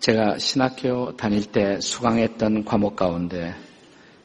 제가 0.00 0.38
신학교 0.38 1.14
다닐 1.14 1.44
때 1.44 1.78
수강했던 1.78 2.64
과목 2.64 2.96
가운데 2.96 3.54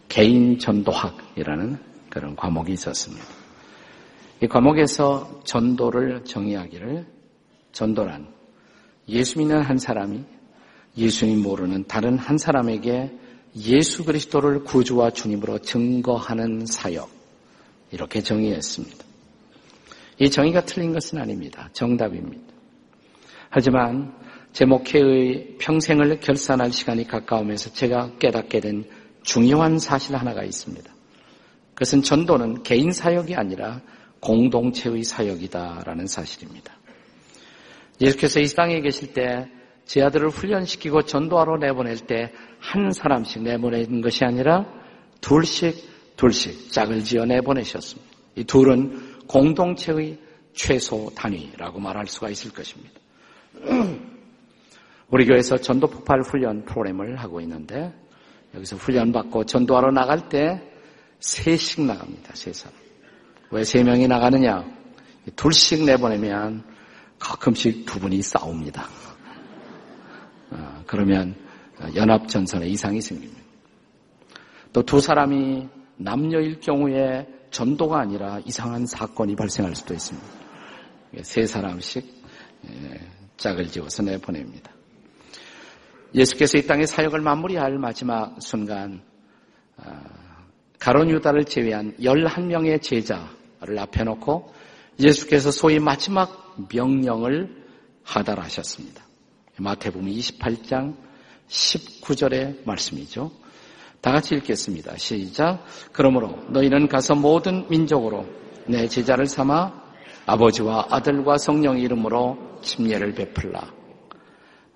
개인 0.07 0.57
전도학이라는 0.57 1.77
그런 2.09 2.37
과목이 2.37 2.71
있었습니다. 2.71 3.25
이 4.41 4.47
과목에서 4.47 5.41
전도를 5.43 6.23
정의하기를 6.23 7.05
전도란 7.73 8.25
예수 9.09 9.37
믿는 9.39 9.63
한 9.63 9.77
사람이 9.77 10.23
예수님 10.97 11.41
모르는 11.41 11.83
다른 11.87 12.17
한 12.17 12.37
사람에게 12.37 13.11
예수 13.57 14.05
그리스도를 14.05 14.63
구주와 14.63 15.09
주님으로 15.09 15.59
증거하는 15.59 16.67
사역 16.67 17.09
이렇게 17.91 18.21
정의했습니다. 18.21 19.03
이 20.19 20.29
정의가 20.29 20.61
틀린 20.61 20.93
것은 20.93 21.19
아닙니다. 21.19 21.69
정답입니다. 21.73 22.53
하지만 23.49 24.24
제 24.55 24.65
목회의 24.65 25.57
평생을 25.59 26.19
결산할 26.19 26.71
시간이 26.71 27.07
가까우면서 27.07 27.73
제가 27.73 28.13
깨닫게 28.19 28.61
된 28.61 28.85
중요한 29.21 29.77
사실 29.77 30.15
하나가 30.15 30.43
있습니다. 30.43 30.91
그것은 31.73 32.01
전도는 32.01 32.63
개인 32.63 32.91
사역이 32.91 33.35
아니라 33.35 33.81
공동체의 34.21 35.03
사역이다라는 35.03 36.07
사실입니다. 36.07 36.73
예수께서 37.99 38.39
이 38.39 38.47
땅에 38.47 38.79
계실 38.81 39.13
때 39.13 39.47
제 39.85 40.01
아들을 40.01 40.29
훈련시키고 40.29 41.03
전도하러 41.03 41.57
내보낼 41.57 41.97
때 41.97 42.31
한 42.59 42.91
사람씩 42.91 43.43
내보내는 43.43 44.01
것이 44.01 44.25
아니라 44.25 44.65
둘씩 45.21 46.15
둘씩 46.17 46.71
짝을 46.71 47.03
지어 47.03 47.25
내보내셨습니다. 47.25 48.11
이 48.35 48.43
둘은 48.43 49.27
공동체의 49.27 50.17
최소 50.53 51.11
단위라고 51.15 51.79
말할 51.79 52.07
수가 52.07 52.29
있을 52.29 52.51
것입니다. 52.51 52.99
우리 55.09 55.25
교회에서 55.25 55.57
전도 55.57 55.87
폭발 55.87 56.21
훈련 56.21 56.65
프로그램을 56.65 57.17
하고 57.17 57.39
있는데 57.41 57.93
여기서 58.53 58.75
훈련 58.77 59.11
받고 59.11 59.45
전도하러 59.45 59.91
나갈 59.91 60.29
때 60.29 60.61
셋씩 61.19 61.85
나갑니다. 61.85 62.33
세 62.35 62.53
사람. 62.53 62.75
왜 63.51 63.63
세 63.63 63.83
명이 63.83 64.07
나가느냐? 64.07 64.65
둘씩 65.35 65.85
내보내면 65.85 66.63
가끔씩 67.19 67.85
두 67.85 67.99
분이 67.99 68.21
싸웁니다. 68.21 68.87
어, 70.51 70.83
그러면 70.87 71.35
연합 71.95 72.27
전선에 72.27 72.67
이상이 72.67 73.01
생깁니다. 73.01 73.41
또 74.73 74.81
두 74.83 74.99
사람이 74.99 75.69
남녀일 75.97 76.59
경우에 76.59 77.27
전도가 77.51 77.99
아니라 77.99 78.39
이상한 78.45 78.85
사건이 78.85 79.35
발생할 79.35 79.75
수도 79.75 79.93
있습니다. 79.93 80.27
세 81.21 81.45
사람씩 81.45 82.05
예, 82.67 82.99
짝을 83.37 83.67
지어서 83.67 84.03
내보냅니다. 84.03 84.74
예수께서 86.15 86.57
이 86.57 86.65
땅의 86.65 86.87
사역을 86.87 87.19
마무리할 87.19 87.77
마지막 87.77 88.41
순간 88.41 89.01
아, 89.77 90.01
가론 90.79 91.09
유다를 91.09 91.45
제외한 91.45 91.93
11명의 91.99 92.81
제자를 92.81 93.77
앞에 93.79 94.03
놓고 94.03 94.53
예수께서 95.03 95.51
소위 95.51 95.79
마지막 95.79 96.55
명령을 96.71 97.63
하달하셨습니다. 98.03 99.03
마태복음 99.57 100.07
28장 100.07 100.95
19절의 101.49 102.65
말씀이죠. 102.65 103.31
다 104.01 104.11
같이 104.11 104.35
읽겠습니다. 104.35 104.97
시작. 104.97 105.65
그러므로 105.91 106.37
너희는 106.49 106.87
가서 106.87 107.15
모든 107.15 107.67
민족으로 107.69 108.25
내 108.67 108.87
제자를 108.87 109.25
삼아 109.25 109.83
아버지와 110.25 110.87
아들과 110.91 111.37
성령 111.37 111.79
이름으로 111.79 112.59
침례를 112.61 113.13
베풀라. 113.13 113.84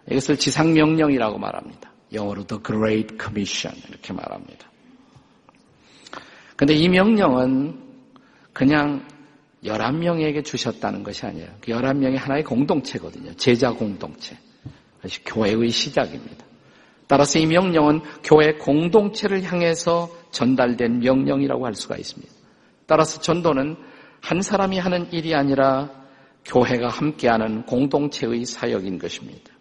이것을 0.09 0.37
지상명령이라고 0.37 1.37
말합니다. 1.37 1.91
영어로 2.13 2.45
The 2.45 2.63
Great 2.63 3.17
Commission 3.21 3.77
이렇게 3.89 4.13
말합니다. 4.13 4.69
근데 6.55 6.73
이 6.73 6.89
명령은 6.89 7.79
그냥 8.53 9.05
11명에게 9.63 10.43
주셨다는 10.43 11.03
것이 11.03 11.25
아니에요. 11.25 11.47
그 11.61 11.71
11명이 11.71 12.17
하나의 12.17 12.43
공동체거든요. 12.43 13.33
제자 13.35 13.71
공동체. 13.71 14.37
그것이 14.97 15.23
교회의 15.23 15.69
시작입니다. 15.69 16.45
따라서 17.07 17.39
이 17.39 17.45
명령은 17.45 18.01
교회 18.23 18.53
공동체를 18.53 19.43
향해서 19.43 20.09
전달된 20.31 20.99
명령이라고 20.99 21.66
할 21.66 21.73
수가 21.73 21.97
있습니다. 21.97 22.31
따라서 22.85 23.19
전도는 23.19 23.77
한 24.21 24.41
사람이 24.41 24.77
하는 24.77 25.11
일이 25.11 25.33
아니라 25.33 25.89
교회가 26.45 26.89
함께하는 26.89 27.63
공동체의 27.66 28.45
사역인 28.45 28.99
것입니다. 28.99 29.51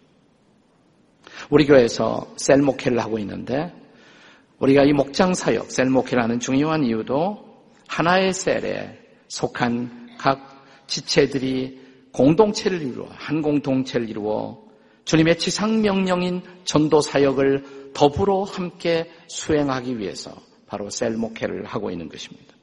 우리 1.49 1.65
교회에서 1.65 2.33
셀 2.37 2.61
목회를 2.61 2.99
하고 2.99 3.17
있는데 3.19 3.73
우리가 4.59 4.83
이 4.83 4.93
목장 4.93 5.33
사역, 5.33 5.71
셀 5.71 5.89
목회를 5.89 6.21
하는 6.21 6.39
중요한 6.39 6.83
이유도 6.83 7.63
하나의 7.87 8.33
셀에 8.33 8.99
속한 9.27 10.17
각 10.17 10.65
지체들이 10.87 11.79
공동체를 12.11 12.81
이루어 12.81 13.07
한 13.11 13.41
공동체를 13.41 14.09
이루어 14.09 14.61
주님의 15.05 15.37
지상 15.37 15.81
명령인 15.81 16.41
전도 16.65 17.01
사역을 17.01 17.91
더불어 17.93 18.43
함께 18.43 19.09
수행하기 19.27 19.97
위해서 19.97 20.35
바로 20.67 20.89
셀 20.89 21.11
목회를 21.11 21.65
하고 21.65 21.89
있는 21.89 22.09
것입니다. 22.09 22.53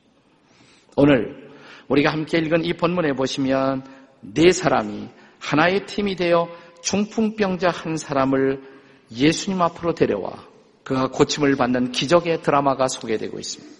오늘 0.96 1.50
우리가 1.88 2.12
함께 2.12 2.38
읽은 2.38 2.64
이 2.64 2.72
본문에 2.74 3.12
보시면 3.14 3.84
네 4.20 4.52
사람이 4.52 5.08
하나의 5.38 5.86
팀이 5.86 6.16
되어 6.16 6.48
중풍병자 6.86 7.68
한 7.70 7.96
사람을 7.96 8.62
예수님 9.10 9.60
앞으로 9.60 9.92
데려와 9.92 10.46
그가 10.84 11.08
고침을 11.08 11.56
받는 11.56 11.90
기적의 11.90 12.42
드라마가 12.42 12.86
소개되고 12.86 13.40
있습니다. 13.40 13.76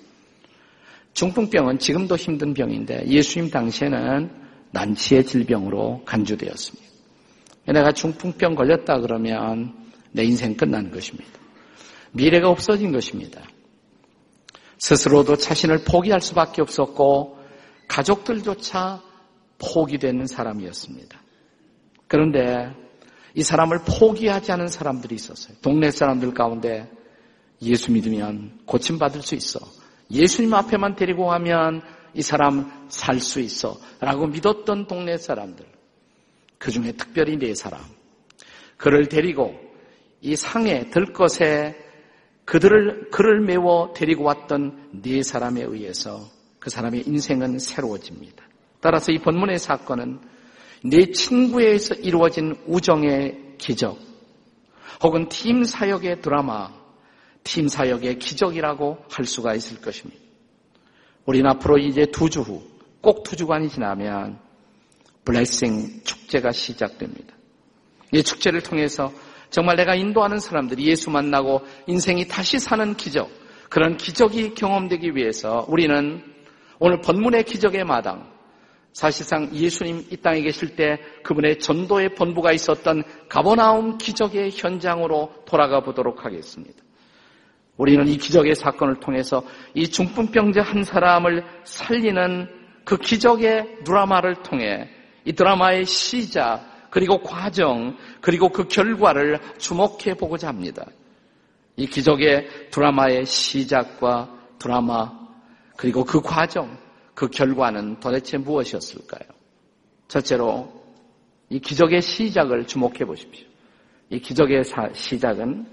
중풍병은 1.15 1.78
지금도 1.78 2.17
힘든 2.17 2.53
병인데 2.53 3.06
예수님 3.06 3.50
당시에는 3.50 4.28
난치의 4.72 5.25
질병으로 5.25 6.03
간주되었습니다. 6.05 6.84
내가 7.69 7.93
중풍병 7.93 8.56
걸렸다 8.56 8.99
그러면 8.99 9.73
내 10.11 10.25
인생 10.25 10.56
끝난 10.56 10.91
것입니다. 10.91 11.31
미래가 12.11 12.49
없어진 12.49 12.91
것입니다. 12.91 13.41
스스로도 14.78 15.37
자신을 15.37 15.84
포기할 15.84 16.21
수밖에 16.21 16.61
없었고 16.61 17.38
가족들조차 17.87 19.00
포기되는 19.59 20.27
사람이었습니다. 20.27 21.23
그런데 22.09 22.85
이 23.36 23.42
사람을 23.42 23.80
포기하지 23.86 24.50
않은 24.52 24.69
사람들이 24.69 25.14
있었어요. 25.14 25.58
동네 25.60 25.91
사람들 25.91 26.32
가운데 26.32 26.91
예수 27.60 27.92
믿으면 27.92 28.60
고침받을 28.64 29.20
수 29.20 29.34
있어. 29.34 29.60
예수님 30.10 30.54
앞에만 30.54 30.97
데리고 30.97 31.26
가면 31.26 31.82
이 32.14 32.22
사람 32.22 32.86
살 32.88 33.20
수 33.20 33.41
있어. 33.41 33.78
라고 34.00 34.26
믿었던 34.26 34.86
동네 34.86 35.19
사람들. 35.19 35.66
그 36.56 36.70
중에 36.70 36.92
특별히 36.92 37.36
네 37.36 37.54
사람. 37.54 37.82
그를 38.78 39.06
데리고 39.06 39.54
이 40.22 40.34
상에 40.34 40.88
들 40.88 41.12
것에 41.12 41.76
그들을, 42.46 43.10
그를 43.10 43.42
메워 43.42 43.92
데리고 43.94 44.25
왔던 44.25 45.02
네 45.02 45.22
사람에 45.22 45.62
의해서 45.62 46.26
그 46.58 46.70
사람의 46.70 47.06
인생은 47.06 47.58
새로워집니다. 47.58 48.42
따라서 48.80 49.12
이 49.12 49.19
본문의 49.19 49.58
사건은 49.58 50.20
내 50.88 51.10
친구에 51.10 51.78
서 51.78 51.94
이루어진 51.94 52.54
우정의 52.66 53.56
기적, 53.58 53.98
혹은 55.02 55.28
팀 55.28 55.64
사역의 55.64 56.20
드라마, 56.20 56.70
팀 57.42 57.69
사역의 57.69 58.19
기적이라고 58.19 58.98
할 59.10 59.25
수가 59.25 59.54
있을 59.54 59.80
것입니다. 59.80 60.20
우리는 61.25 61.49
앞으로 61.50 61.78
이제 61.78 62.06
두 62.06 62.28
주 62.28 62.40
후, 62.40 62.62
꼭 63.00 63.22
두 63.25 63.37
주간이 63.37 63.69
지나면 63.69 64.38
블레싱 65.25 66.02
축제가 66.05 66.52
시작됩니다. 66.52 67.34
이 68.12 68.22
축제를 68.22 68.62
통해서 68.62 69.12
정말 69.50 69.76
내가 69.76 69.94
인도하는 69.96 70.38
사람들이 70.38 70.87
예수 70.87 71.11
만나고 71.11 71.62
인생이 71.88 72.28
다시 72.28 72.58
사는 72.61 72.94
기적, 72.96 73.28
그런 73.69 73.96
기적이 73.96 74.55
경험되기 74.55 75.16
위해서 75.16 75.66
우리는 75.69 76.22
오늘 76.78 77.00
본문의 77.00 77.44
기적의 77.44 77.84
마당, 77.84 78.36
사실상 78.96 79.54
예수님 79.54 80.06
이 80.10 80.16
땅에 80.16 80.40
계실 80.40 80.75
때 80.75 80.98
그분의 81.22 81.58
전도의 81.58 82.14
본부가 82.14 82.52
있었던 82.52 83.04
가버나움 83.28 83.98
기적의 83.98 84.52
현장으로 84.52 85.34
돌아가 85.44 85.81
보도록 85.81 86.25
하겠습니다. 86.25 86.82
우리는 87.76 88.08
이 88.08 88.16
기적의 88.16 88.54
사건을 88.54 88.98
통해서 89.00 89.44
이 89.75 89.87
중풍병자 89.87 90.62
한 90.62 90.82
사람을 90.82 91.44
살리는 91.64 92.48
그 92.87 92.96
기적의 92.96 93.84
드라마를 93.84 94.37
통해 94.37 94.88
이 95.26 95.34
드라마의 95.34 95.84
시작, 95.84 96.88
그리고 96.88 97.20
과정, 97.20 97.99
그리고 98.22 98.49
그 98.49 98.66
결과를 98.66 99.40
주목해 99.58 100.14
보고자 100.14 100.49
합니다. 100.49 100.87
이 101.76 101.87
기적의 101.87 102.70
드라마의 102.70 103.26
시작과 103.26 104.31
드라마, 104.58 105.12
그리고 105.76 106.02
그 106.02 106.22
과정, 106.22 106.86
그 107.16 107.28
결과는 107.28 107.98
도대체 107.98 108.36
무엇이었을까요? 108.36 109.26
첫째로 110.06 110.70
이 111.48 111.58
기적의 111.58 112.02
시작을 112.02 112.66
주목해 112.66 113.06
보십시오. 113.06 113.46
이 114.10 114.20
기적의 114.20 114.62
시작은 114.92 115.66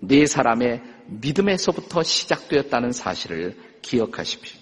네 0.00 0.26
사람의 0.26 0.82
믿음에서부터 1.06 2.02
시작되었다는 2.02 2.90
사실을 2.90 3.56
기억하십시오. 3.82 4.58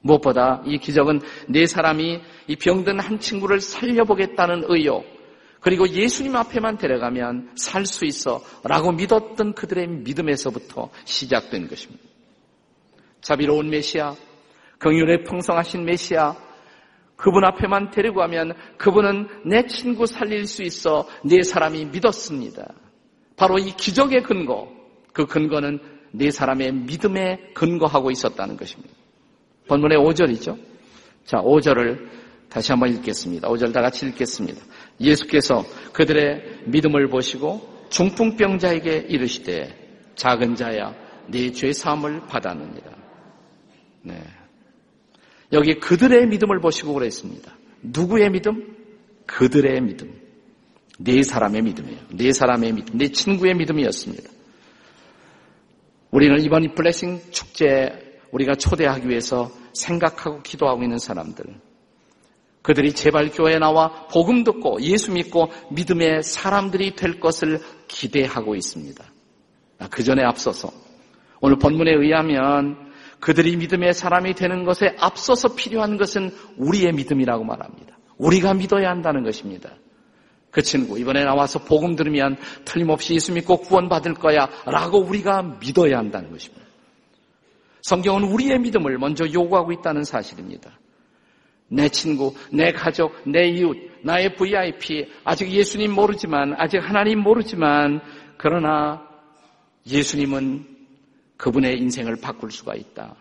무엇보다 0.00 0.64
이 0.66 0.78
기적은 0.78 1.20
네 1.48 1.66
사람이 1.66 2.20
이 2.48 2.56
병든 2.56 2.98
한 2.98 3.20
친구를 3.20 3.60
살려보겠다는 3.60 4.64
의욕, 4.66 5.04
그리고 5.60 5.88
예수님 5.88 6.34
앞에만 6.34 6.76
데려가면 6.76 7.52
살 7.54 7.86
수 7.86 8.04
있어 8.04 8.42
라고 8.64 8.90
믿었던 8.90 9.54
그들의 9.54 9.86
믿음에서부터 9.86 10.90
시작된 11.04 11.68
것입니다. 11.68 12.02
자비로운 13.20 13.70
메시아, 13.70 14.16
긍휼에 14.82 15.22
풍성하신 15.22 15.84
메시아, 15.84 16.34
그분 17.14 17.44
앞에만 17.44 17.92
데리고 17.92 18.16
가면 18.16 18.54
그분은 18.78 19.28
내 19.46 19.64
친구 19.66 20.06
살릴 20.06 20.46
수 20.46 20.64
있어 20.64 21.08
네 21.24 21.44
사람이 21.44 21.84
믿었습니다. 21.86 22.74
바로 23.36 23.58
이 23.58 23.70
기적의 23.76 24.24
근거, 24.24 24.68
그 25.12 25.26
근거는 25.26 25.78
네 26.10 26.32
사람의 26.32 26.72
믿음에 26.72 27.52
근거하고 27.54 28.10
있었다는 28.10 28.56
것입니다. 28.56 28.92
본문의 29.68 29.98
5절이죠. 29.98 30.58
자, 31.24 31.38
5절을 31.38 32.08
다시 32.50 32.72
한번 32.72 32.90
읽겠습니다. 32.90 33.48
5절 33.48 33.72
다 33.72 33.80
같이 33.80 34.04
읽겠습니다. 34.06 34.60
예수께서 35.00 35.64
그들의 35.92 36.64
믿음을 36.66 37.08
보시고 37.08 37.86
중풍병자에게 37.88 39.06
이르시되 39.08 40.12
작은 40.16 40.56
자야 40.56 40.94
네 41.28 41.52
죄 41.52 41.72
사함을 41.72 42.26
받았느니라. 42.26 42.90
네. 44.02 44.41
여기 45.52 45.74
그들의 45.74 46.26
믿음을 46.28 46.60
보시고 46.60 46.94
그랬습니다. 46.94 47.52
누구의 47.82 48.30
믿음? 48.30 48.76
그들의 49.26 49.80
믿음. 49.82 50.20
네 50.98 51.22
사람의 51.22 51.62
믿음이에요. 51.62 51.98
네 52.10 52.32
사람의 52.32 52.72
믿음. 52.72 52.98
네 52.98 53.08
친구의 53.08 53.54
믿음이었습니다. 53.54 54.30
우리는 56.10 56.40
이번 56.42 56.74
블레싱 56.74 57.20
축제 57.30 58.20
우리가 58.30 58.54
초대하기 58.54 59.08
위해서 59.08 59.50
생각하고 59.72 60.42
기도하고 60.42 60.82
있는 60.82 60.98
사람들. 60.98 61.44
그들이 62.62 62.92
제발 62.92 63.30
교회에 63.30 63.58
나와 63.58 64.06
복음 64.06 64.44
듣고 64.44 64.80
예수 64.82 65.10
믿고 65.12 65.50
믿음의 65.70 66.22
사람들이 66.22 66.94
될 66.94 67.18
것을 67.18 67.60
기대하고 67.88 68.54
있습니다. 68.54 69.04
아, 69.80 69.88
그 69.88 70.04
전에 70.04 70.22
앞서서 70.22 70.70
오늘 71.40 71.58
본문에 71.58 71.90
의하면 71.92 72.91
그들이 73.22 73.56
믿음의 73.56 73.94
사람이 73.94 74.34
되는 74.34 74.64
것에 74.64 74.96
앞서서 74.98 75.54
필요한 75.54 75.96
것은 75.96 76.34
우리의 76.56 76.92
믿음이라고 76.92 77.44
말합니다. 77.44 77.96
우리가 78.18 78.52
믿어야 78.52 78.90
한다는 78.90 79.22
것입니다. 79.22 79.70
그 80.50 80.60
친구 80.60 80.98
이번에 80.98 81.22
나와서 81.22 81.60
복음 81.60 81.94
들으면 81.94 82.36
틀림없이 82.64 83.14
예수 83.14 83.32
믿고 83.32 83.58
구원받을 83.58 84.14
거야 84.14 84.48
라고 84.66 84.98
우리가 84.98 85.58
믿어야 85.60 85.98
한다는 85.98 86.32
것입니다. 86.32 86.66
성경은 87.82 88.24
우리의 88.24 88.58
믿음을 88.58 88.98
먼저 88.98 89.24
요구하고 89.32 89.70
있다는 89.70 90.02
사실입니다. 90.02 90.72
내 91.68 91.88
친구, 91.88 92.34
내 92.50 92.72
가족, 92.72 93.14
내 93.24 93.50
이웃, 93.50 93.76
나의 94.02 94.34
VIP, 94.34 95.06
아직 95.22 95.48
예수님 95.48 95.92
모르지만, 95.92 96.54
아직 96.58 96.78
하나님 96.78 97.20
모르지만, 97.20 98.00
그러나 98.36 99.08
예수님은 99.86 100.71
그분의 101.42 101.76
인생을 101.78 102.16
바꿀 102.20 102.52
수가 102.52 102.76
있다. 102.76 103.16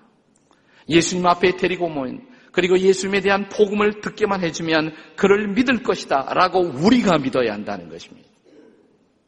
예수님 0.88 1.26
앞에 1.26 1.56
데리고 1.58 1.90
모인 1.90 2.22
그리고 2.52 2.78
예수님에 2.78 3.22
대한 3.22 3.50
복음을 3.50 4.00
듣게만 4.00 4.44
해주면 4.44 4.94
그를 5.16 5.48
믿을 5.48 5.82
것이다 5.82 6.32
라고 6.36 6.60
우리가 6.60 7.18
믿어야 7.18 7.52
한다는 7.52 7.90
것입니다. 7.90 8.30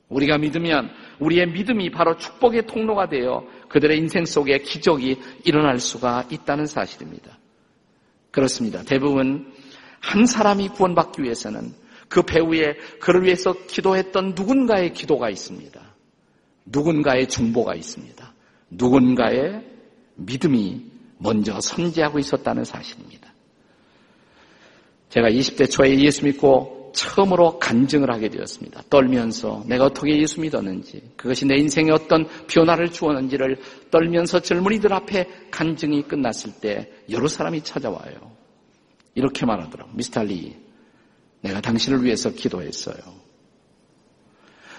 우리가 0.10 0.38
믿으면 0.38 0.92
우리의 1.20 1.48
믿음이 1.48 1.90
바로 1.90 2.18
축복의 2.18 2.68
통로가 2.68 3.10
되어 3.10 3.48
그들의 3.70 3.98
인생 3.98 4.26
속에 4.26 4.60
기적이 4.60 5.20
일어날 5.44 5.80
수가 5.80 6.28
있다는 6.30 6.68
사실입니다. 6.68 7.40
그렇습니다. 8.30 8.84
대부분 8.84 9.52
한 10.02 10.28
사람이 10.28 10.70
구원받기 10.70 11.24
위해서는 11.24 11.74
그 12.10 12.22
배후에 12.22 12.76
그를 13.00 13.24
위해서 13.24 13.54
기도했던 13.54 14.34
누군가의 14.36 14.94
기도가 14.94 15.32
있습니다. 15.32 15.82
누군가의 16.66 17.28
중보가 17.28 17.74
있습니다. 17.74 18.33
누군가의 18.76 19.64
믿음이 20.16 20.86
먼저 21.18 21.60
선지하고 21.60 22.20
있었다는 22.20 22.64
사실입니다. 22.64 23.34
제가 25.10 25.30
20대 25.30 25.70
초에 25.70 26.00
예수 26.00 26.26
믿고 26.26 26.92
처음으로 26.96 27.60
간증을 27.60 28.12
하게 28.12 28.30
되었습니다. 28.30 28.84
떨면서 28.90 29.64
내가 29.68 29.86
어떻게 29.86 30.18
예수 30.20 30.42
믿었는지, 30.42 31.02
그것이 31.16 31.46
내 31.46 31.56
인생에 31.56 31.92
어떤 31.92 32.28
변화를 32.48 32.92
주었는지를 32.92 33.58
떨면서 33.90 34.40
젊은이들 34.40 34.94
앞에 34.94 35.28
간증이 35.52 36.04
끝났을 36.04 36.54
때 36.62 36.92
여러 37.10 37.28
사람이 37.28 37.64
찾아와요. 37.64 38.34
이렇게 39.16 39.46
말하더라고. 39.46 39.92
미스터 39.94 40.24
리, 40.24 40.56
내가 41.42 41.62
당신을 41.62 42.04
위해서 42.04 42.30
기도했어요. 42.32 42.98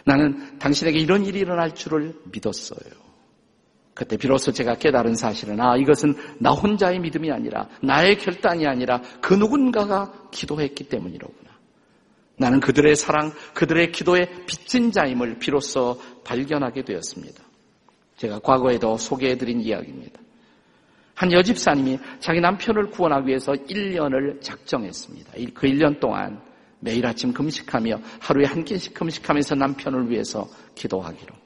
나는 0.04 0.58
당신에게 0.58 0.98
이런 0.98 1.24
일이 1.24 1.40
일어날 1.40 1.74
줄을 1.74 2.14
믿었어요. 2.30 3.03
그때 3.94 4.16
비로소 4.16 4.52
제가 4.52 4.74
깨달은 4.74 5.14
사실은 5.14 5.60
아 5.60 5.76
이것은 5.76 6.14
나 6.40 6.50
혼자의 6.50 6.98
믿음이 6.98 7.30
아니라 7.30 7.68
나의 7.80 8.18
결단이 8.18 8.66
아니라 8.66 9.00
그 9.20 9.34
누군가가 9.34 10.12
기도했기 10.32 10.88
때문이로구나. 10.88 11.44
나는 12.36 12.58
그들의 12.58 12.96
사랑, 12.96 13.32
그들의 13.54 13.92
기도에 13.92 14.28
빚진 14.46 14.90
자임을 14.90 15.38
비로소 15.38 16.00
발견하게 16.24 16.82
되었습니다. 16.82 17.44
제가 18.16 18.40
과거에도 18.40 18.96
소개해드린 18.96 19.60
이야기입니다. 19.60 20.20
한 21.14 21.32
여집사님이 21.32 22.00
자기 22.18 22.40
남편을 22.40 22.90
구원하기 22.90 23.28
위해서 23.28 23.52
1년을 23.52 24.42
작정했습니다. 24.42 25.32
그 25.54 25.68
1년 25.68 26.00
동안 26.00 26.42
매일 26.80 27.06
아침 27.06 27.32
금식하며 27.32 28.00
하루에 28.20 28.46
한 28.46 28.64
끼씩 28.64 28.94
금식하면서 28.94 29.54
남편을 29.54 30.10
위해서 30.10 30.48
기도하기로. 30.74 31.43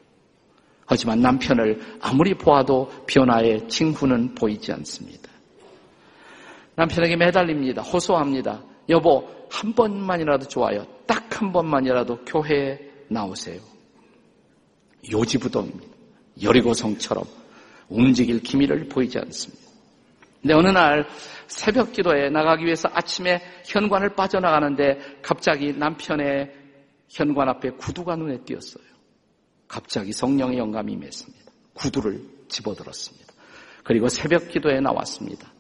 하지만 0.89 1.21
남편을 1.21 1.99
아무리 2.01 2.35
보아도 2.35 2.91
변화의 3.07 3.69
징후는 3.69 4.35
보이지 4.35 4.73
않습니다. 4.73 5.31
남편에게 6.75 7.17
매달립니다. 7.17 7.83
호소합니다. 7.83 8.63
여보, 8.89 9.29
한 9.51 9.73
번만이라도 9.75 10.49
좋아요. 10.49 10.85
딱 11.07 11.29
한 11.41 11.53
번만이라도 11.53 12.25
교회에 12.25 12.79
나오세요. 13.09 13.61
요지부동입니다. 15.11 15.87
여리고성처럼 16.43 17.25
움직일 17.89 18.43
기미를 18.43 18.89
보이지 18.89 19.19
않습니다. 19.19 19.63
근데 20.43 20.55
어느 20.55 20.69
날 20.69 21.07
새벽 21.47 21.93
기도에 21.93 22.31
나가기 22.31 22.65
위해서 22.65 22.89
아침에 22.93 23.41
현관을 23.67 24.15
빠져나가는데 24.15 25.21
갑자기 25.23 25.73
남편의 25.73 26.53
현관 27.09 27.49
앞에 27.49 27.71
구두가 27.71 28.17
눈에 28.17 28.39
띄었어요. 28.45 28.85
갑자기 29.69 30.13
성령의 30.13 30.59
영감이 30.59 30.93
임했습니다. 30.95 31.53
구두를 31.75 32.21
집어들었습니다. 32.49 33.27
그리고 33.85 34.09
새벽 34.09 34.49
기도에 34.49 34.81
나왔습니다. 34.81 35.53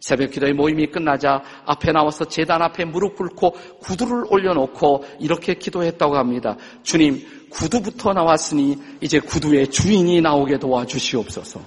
새벽 0.00 0.30
기도의 0.30 0.52
모임이 0.52 0.86
끝나자 0.86 1.42
앞에 1.66 1.92
나와서 1.92 2.24
재단 2.24 2.62
앞에 2.62 2.84
무릎 2.84 3.16
꿇고 3.16 3.50
구두를 3.80 4.24
올려놓고 4.30 5.04
이렇게 5.20 5.54
기도했다고 5.54 6.16
합니다. 6.16 6.56
주님, 6.84 7.48
구두부터 7.50 8.12
나왔으니 8.12 8.78
이제 9.00 9.18
구두의 9.18 9.70
주인이 9.70 10.20
나오게 10.20 10.58
도와주시옵소서. 10.58 11.60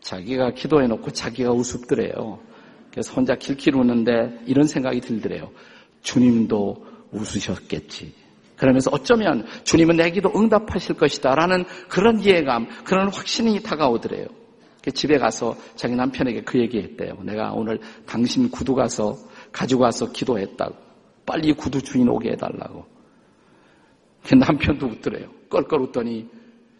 자기가 0.00 0.52
기도해놓고 0.52 1.12
자기가 1.12 1.52
우습더래요. 1.52 2.40
그래서 2.90 3.12
혼자 3.12 3.36
킬킬 3.36 3.76
우는데 3.76 4.40
이런 4.46 4.66
생각이 4.66 5.00
들더래요. 5.00 5.50
주님도 6.02 6.86
웃으셨겠지. 7.12 8.23
그러면서 8.56 8.90
어쩌면 8.92 9.46
주님은 9.64 9.96
내 9.96 10.10
기도 10.10 10.32
응답하실 10.34 10.96
것이다 10.96 11.34
라는 11.34 11.64
그런 11.88 12.20
이해감, 12.20 12.68
그런 12.84 13.08
확신이 13.12 13.60
다가오더래요. 13.62 14.26
집에 14.94 15.18
가서 15.18 15.56
자기 15.76 15.94
남편에게 15.94 16.42
그 16.42 16.58
얘기 16.58 16.78
했대요. 16.78 17.16
내가 17.22 17.52
오늘 17.52 17.80
당신 18.06 18.50
구두 18.50 18.74
가서 18.74 19.16
가지고 19.50 19.84
와서 19.84 20.10
기도했다고. 20.12 20.74
빨리 21.24 21.54
구두 21.54 21.80
주인 21.80 22.08
오게 22.08 22.32
해달라고. 22.32 22.84
그 24.26 24.34
남편도 24.34 24.86
웃더래요. 24.86 25.28
껄껄 25.48 25.80
웃더니 25.82 26.28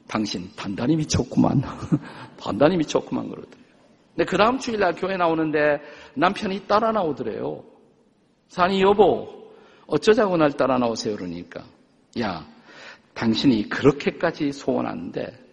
당신 0.06 0.50
단단히 0.54 0.96
미쳤구만. 0.96 1.62
단단히 2.38 2.76
미쳤구만 2.76 3.28
그러더래요. 3.28 3.64
근데 4.14 4.24
그 4.24 4.36
다음 4.36 4.58
주일날 4.58 4.94
교회 4.94 5.16
나오는데 5.16 5.80
남편이 6.14 6.66
따라 6.66 6.92
나오더래요. 6.92 7.64
사니 8.48 8.82
여보, 8.82 9.43
어쩌자고 9.86 10.36
날 10.36 10.52
따라 10.52 10.78
나오세요 10.78 11.16
그러니까 11.16 11.64
야 12.20 12.46
당신이 13.14 13.68
그렇게까지 13.68 14.52
소원하는데 14.52 15.44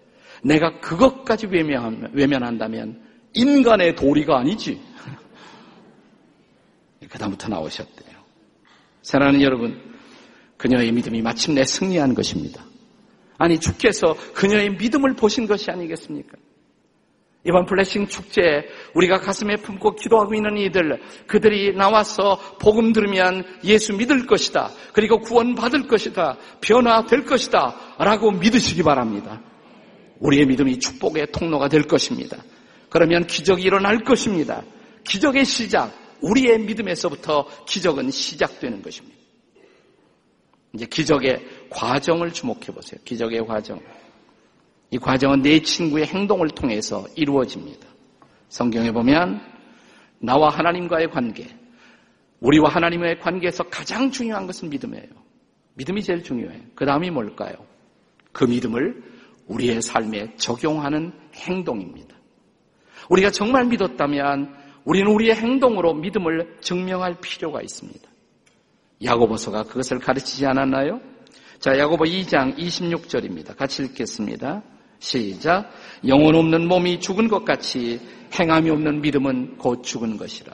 내가 0.43 0.79
그것까지 0.79 1.47
외면한다면 1.47 3.01
인간의 3.33 3.95
도리가 3.95 4.39
아니지. 4.39 4.81
그 7.09 7.17
다음부터 7.17 7.47
나오셨대요. 7.47 8.17
사랑하는 9.01 9.41
여러분, 9.41 9.79
그녀의 10.57 10.91
믿음이 10.91 11.21
마침내 11.21 11.63
승리한 11.63 12.13
것입니다. 12.13 12.63
아니 13.37 13.59
주께서 13.59 14.15
그녀의 14.33 14.71
믿음을 14.75 15.15
보신 15.15 15.47
것이 15.47 15.71
아니겠습니까? 15.71 16.37
이번 17.43 17.65
블레싱 17.65 18.07
축제에 18.07 18.65
우리가 18.93 19.19
가슴에 19.19 19.55
품고 19.55 19.95
기도하고 19.95 20.35
있는 20.35 20.57
이들, 20.57 21.01
그들이 21.25 21.75
나와서 21.75 22.37
복음 22.59 22.93
들으면 22.93 23.43
예수 23.63 23.93
믿을 23.95 24.27
것이다. 24.27 24.69
그리고 24.93 25.19
구원 25.19 25.55
받을 25.55 25.87
것이다. 25.87 26.37
변화될 26.61 27.25
것이다. 27.25 27.95
라고 27.97 28.31
믿으시기 28.31 28.83
바랍니다. 28.83 29.41
우리의 30.19 30.45
믿음이 30.45 30.77
축복의 30.77 31.31
통로가 31.31 31.67
될 31.67 31.83
것입니다. 31.83 32.37
그러면 32.89 33.25
기적이 33.25 33.63
일어날 33.63 34.03
것입니다. 34.03 34.61
기적의 35.03 35.45
시작, 35.45 35.91
우리의 36.21 36.59
믿음에서부터 36.59 37.47
기적은 37.65 38.11
시작되는 38.11 38.83
것입니다. 38.83 39.17
이제 40.73 40.85
기적의 40.85 41.43
과정을 41.71 42.31
주목해 42.33 42.67
보세요. 42.67 43.01
기적의 43.03 43.45
과정. 43.47 43.79
이 44.91 44.97
과정은 44.97 45.41
내 45.41 45.61
친구의 45.61 46.05
행동을 46.05 46.49
통해서 46.49 47.05
이루어집니다. 47.15 47.87
성경에 48.49 48.91
보면 48.91 49.41
나와 50.19 50.49
하나님과의 50.49 51.09
관계, 51.09 51.47
우리와 52.41 52.69
하나님의 52.69 53.19
관계에서 53.19 53.63
가장 53.63 54.11
중요한 54.11 54.45
것은 54.45 54.69
믿음이에요. 54.69 55.07
믿음이 55.75 56.03
제일 56.03 56.23
중요해요. 56.23 56.61
그 56.75 56.85
다음이 56.85 57.09
뭘까요? 57.09 57.53
그 58.33 58.43
믿음을 58.43 59.01
우리의 59.47 59.81
삶에 59.81 60.35
적용하는 60.35 61.13
행동입니다. 61.35 62.15
우리가 63.09 63.31
정말 63.31 63.65
믿었다면 63.65 64.53
우리는 64.83 65.09
우리의 65.11 65.35
행동으로 65.35 65.93
믿음을 65.93 66.57
증명할 66.61 67.19
필요가 67.21 67.61
있습니다. 67.61 68.09
야고보서가 69.03 69.63
그것을 69.63 69.99
가르치지 69.99 70.45
않았나요? 70.45 70.99
자, 71.59 71.77
야고보 71.77 72.03
2장 72.05 72.57
26절입니다. 72.57 73.55
같이 73.55 73.83
읽겠습니다. 73.83 74.63
시작. 75.01 75.69
영혼 76.07 76.35
없는 76.35 76.67
몸이 76.67 76.99
죽은 76.99 77.27
것 77.27 77.43
같이 77.43 77.99
행함이 78.39 78.69
없는 78.69 79.01
믿음은 79.01 79.57
곧 79.57 79.83
죽은 79.83 80.15
것이라. 80.15 80.53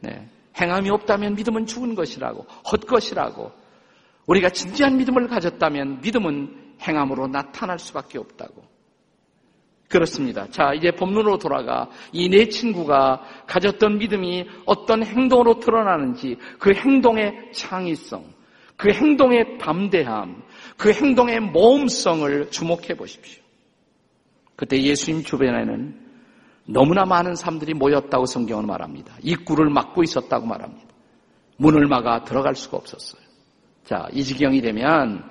네. 0.00 0.28
행함이 0.60 0.90
없다면 0.90 1.36
믿음은 1.36 1.64
죽은 1.64 1.94
것이라고, 1.94 2.44
헛것이라고. 2.70 3.52
우리가 4.26 4.50
진지한 4.50 4.98
믿음을 4.98 5.28
가졌다면 5.28 6.00
믿음은 6.02 6.74
행함으로 6.82 7.28
나타날 7.28 7.78
수밖에 7.78 8.18
없다고. 8.18 8.68
그렇습니다. 9.88 10.46
자, 10.50 10.72
이제 10.74 10.90
법문으로 10.90 11.38
돌아가 11.38 11.88
이내 12.12 12.48
친구가 12.48 13.22
가졌던 13.46 13.98
믿음이 13.98 14.46
어떤 14.66 15.04
행동으로 15.04 15.60
드러나는지 15.60 16.36
그 16.58 16.72
행동의 16.74 17.52
창의성, 17.52 18.24
그 18.76 18.90
행동의 18.90 19.58
담대함, 19.58 20.42
그 20.76 20.92
행동의 20.92 21.40
모험성을 21.40 22.50
주목해 22.50 22.94
보십시오. 22.96 23.42
그때 24.56 24.80
예수님 24.80 25.24
주변에는 25.24 26.08
너무나 26.66 27.04
많은 27.04 27.34
사람들이 27.34 27.74
모였다고 27.74 28.26
성경은 28.26 28.66
말합니다. 28.66 29.16
입구를 29.22 29.70
막고 29.70 30.02
있었다고 30.02 30.46
말합니다. 30.46 30.86
문을 31.56 31.86
막아 31.86 32.24
들어갈 32.24 32.54
수가 32.54 32.76
없었어요. 32.76 33.20
자, 33.84 34.08
이 34.12 34.22
지경이 34.22 34.60
되면 34.60 35.24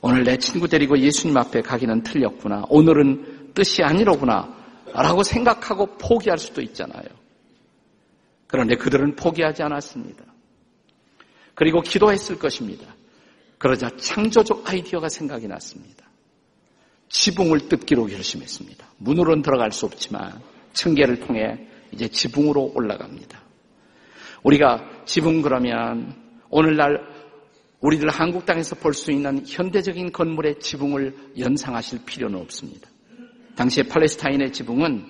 오늘 0.00 0.24
내 0.24 0.36
친구 0.36 0.66
데리고 0.66 0.98
예수님 0.98 1.36
앞에 1.36 1.62
가기는 1.62 2.02
틀렸구나. 2.02 2.64
오늘은 2.68 3.52
뜻이 3.54 3.82
아니로구나. 3.82 4.62
라고 4.92 5.22
생각하고 5.22 5.96
포기할 5.96 6.38
수도 6.38 6.60
있잖아요. 6.60 7.04
그런데 8.46 8.74
그들은 8.74 9.16
포기하지 9.16 9.62
않았습니다. 9.62 10.24
그리고 11.54 11.80
기도했을 11.80 12.38
것입니다. 12.38 12.94
그러자 13.62 13.90
창조적 13.96 14.68
아이디어가 14.68 15.08
생각이 15.08 15.46
났습니다. 15.46 16.04
지붕을 17.08 17.68
뜯기로 17.68 18.06
결심했습니다. 18.06 18.84
문으로는 18.98 19.42
들어갈 19.42 19.70
수 19.70 19.86
없지만 19.86 20.42
층계를 20.72 21.20
통해 21.20 21.68
이제 21.92 22.08
지붕으로 22.08 22.72
올라갑니다. 22.74 23.40
우리가 24.42 25.04
지붕 25.04 25.42
그러면 25.42 26.12
오늘날 26.50 27.06
우리들 27.78 28.08
한국 28.08 28.46
땅에서 28.46 28.74
볼 28.74 28.94
수 28.94 29.12
있는 29.12 29.46
현대적인 29.46 30.10
건물의 30.10 30.58
지붕을 30.58 31.34
연상하실 31.38 32.00
필요는 32.04 32.40
없습니다. 32.40 32.90
당시에 33.54 33.84
팔레스타인의 33.84 34.52
지붕은 34.52 35.06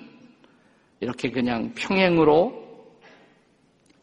이렇게 0.99 1.31
그냥 1.31 1.73
평행으로 1.73 2.97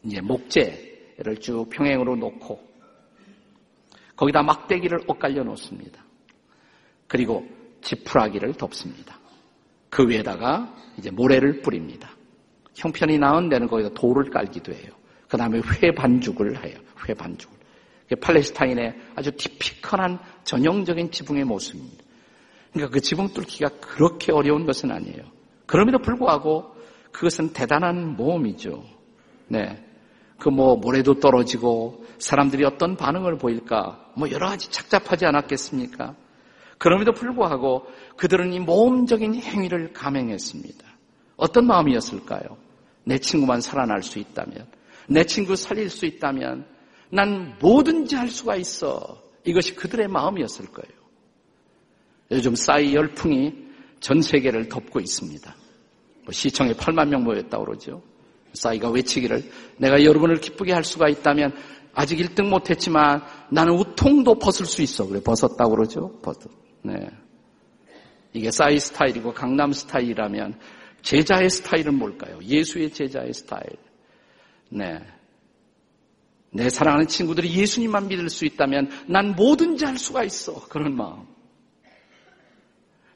이제 0.03 0.19
목재를 0.19 1.37
쭉 1.39 1.69
평행으로 1.69 2.17
놓고 2.17 2.70
거기다 4.21 4.43
막대기를 4.43 5.05
엇갈려 5.07 5.43
놓습니다. 5.43 6.05
그리고 7.07 7.47
지푸라기를 7.81 8.53
덮습니다. 8.53 9.17
그 9.89 10.07
위에다가 10.07 10.75
이제 10.99 11.09
모래를 11.09 11.61
뿌립니다. 11.61 12.11
형편이 12.75 13.17
나은 13.17 13.49
데는 13.49 13.67
거기다 13.67 13.89
돌을 13.95 14.29
깔기도 14.29 14.73
해요. 14.73 14.91
그 15.27 15.37
다음에 15.37 15.59
회 15.59 15.91
반죽을 15.91 16.63
해요. 16.63 16.77
회 17.09 17.15
반죽을. 17.15 17.57
팔레스타인의 18.21 18.95
아주 19.15 19.31
티피컬한 19.31 20.19
전형적인 20.43 21.09
지붕의 21.09 21.45
모습입니다. 21.45 22.03
그러니까 22.73 22.93
그 22.93 23.01
지붕 23.01 23.29
뚫기가 23.29 23.69
그렇게 23.79 24.31
어려운 24.31 24.67
것은 24.67 24.91
아니에요. 24.91 25.23
그럼에도 25.65 25.97
불구하고 25.97 26.75
그것은 27.11 27.53
대단한 27.53 28.15
모험이죠. 28.15 28.83
네. 29.47 29.83
그 30.41 30.49
뭐 30.49 30.75
모래도 30.75 31.19
떨어지고 31.19 32.03
사람들이 32.17 32.65
어떤 32.65 32.97
반응을 32.97 33.37
보일까 33.37 34.13
뭐 34.15 34.31
여러 34.31 34.49
가지 34.49 34.71
착잡하지 34.71 35.27
않았겠습니까? 35.27 36.15
그럼에도 36.79 37.11
불구하고 37.11 37.85
그들은 38.17 38.51
이 38.51 38.59
모험적인 38.59 39.35
행위를 39.35 39.93
감행했습니다. 39.93 40.83
어떤 41.37 41.67
마음이었을까요? 41.67 42.57
내 43.03 43.19
친구만 43.19 43.61
살아날 43.61 44.01
수 44.01 44.17
있다면, 44.17 44.65
내 45.07 45.25
친구 45.25 45.55
살릴 45.55 45.91
수 45.91 46.07
있다면, 46.07 46.65
난 47.11 47.55
뭐든지 47.59 48.15
할 48.15 48.27
수가 48.27 48.55
있어. 48.55 49.21
이것이 49.43 49.75
그들의 49.75 50.07
마음이었을 50.07 50.65
거예요. 50.71 51.01
요즘 52.31 52.55
싸이 52.55 52.95
열풍이 52.95 53.53
전 53.99 54.23
세계를 54.23 54.69
덮고 54.69 54.99
있습니다. 54.99 55.55
뭐 56.23 56.31
시청에 56.31 56.73
8만 56.73 57.09
명 57.09 57.23
모였다고 57.23 57.65
그러죠. 57.65 58.01
싸이가 58.53 58.89
외치기를 58.89 59.43
내가 59.77 60.03
여러분을 60.03 60.39
기쁘게 60.39 60.73
할 60.73 60.83
수가 60.83 61.09
있다면 61.09 61.53
아직 61.93 62.17
1등 62.19 62.47
못했지만 62.47 63.21
나는 63.49 63.73
우통도 63.73 64.39
벗을 64.39 64.65
수 64.65 64.81
있어. 64.81 65.07
그래 65.07 65.21
벗었다고 65.21 65.71
그러죠. 65.71 66.19
벗. 66.21 66.37
네. 66.83 66.93
이게 68.33 68.49
싸이 68.49 68.79
스타일이고 68.79 69.33
강남 69.33 69.73
스타일이라면 69.73 70.57
제자의 71.01 71.49
스타일은 71.49 71.95
뭘까요? 71.95 72.39
예수의 72.41 72.91
제자의 72.91 73.33
스타일. 73.33 73.65
네. 74.69 74.99
내 76.53 76.69
사랑하는 76.69 77.07
친구들이 77.07 77.53
예수님만 77.53 78.07
믿을 78.07 78.29
수 78.29 78.45
있다면 78.45 78.89
난 79.07 79.35
뭐든지 79.35 79.85
할 79.85 79.97
수가 79.97 80.23
있어. 80.23 80.67
그런 80.67 80.95
마음. 80.95 81.25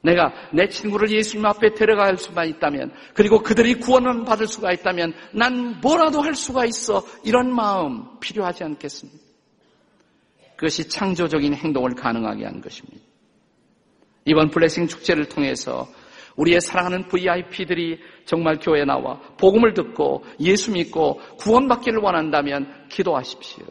내가 0.06 0.32
내 0.52 0.68
친구를 0.68 1.10
예수님 1.10 1.44
앞에 1.44 1.74
데려갈 1.74 2.16
수만 2.16 2.48
있다면, 2.48 2.92
그리고 3.12 3.42
그들이 3.42 3.74
구원을 3.74 4.24
받을 4.24 4.46
수가 4.46 4.72
있다면, 4.72 5.12
난 5.32 5.80
뭐라도 5.80 6.20
할 6.20 6.34
수가 6.34 6.64
있어. 6.64 7.04
이런 7.24 7.52
마음 7.52 8.18
필요하지 8.20 8.64
않겠습니까? 8.64 9.26
그것이 10.56 10.88
창조적인 10.88 11.54
행동을 11.54 11.94
가능하게 11.94 12.44
한 12.44 12.60
것입니다. 12.60 13.04
이번 14.24 14.50
블레싱 14.50 14.86
축제를 14.86 15.28
통해서 15.28 15.86
우리의 16.36 16.60
사랑하는 16.60 17.08
VIP들이 17.08 17.98
정말 18.24 18.58
교회에 18.58 18.84
나와 18.84 19.20
복음을 19.38 19.74
듣고 19.74 20.24
예수 20.40 20.72
믿고 20.72 21.20
구원받기를 21.38 22.00
원한다면 22.00 22.88
기도하십시오. 22.88 23.64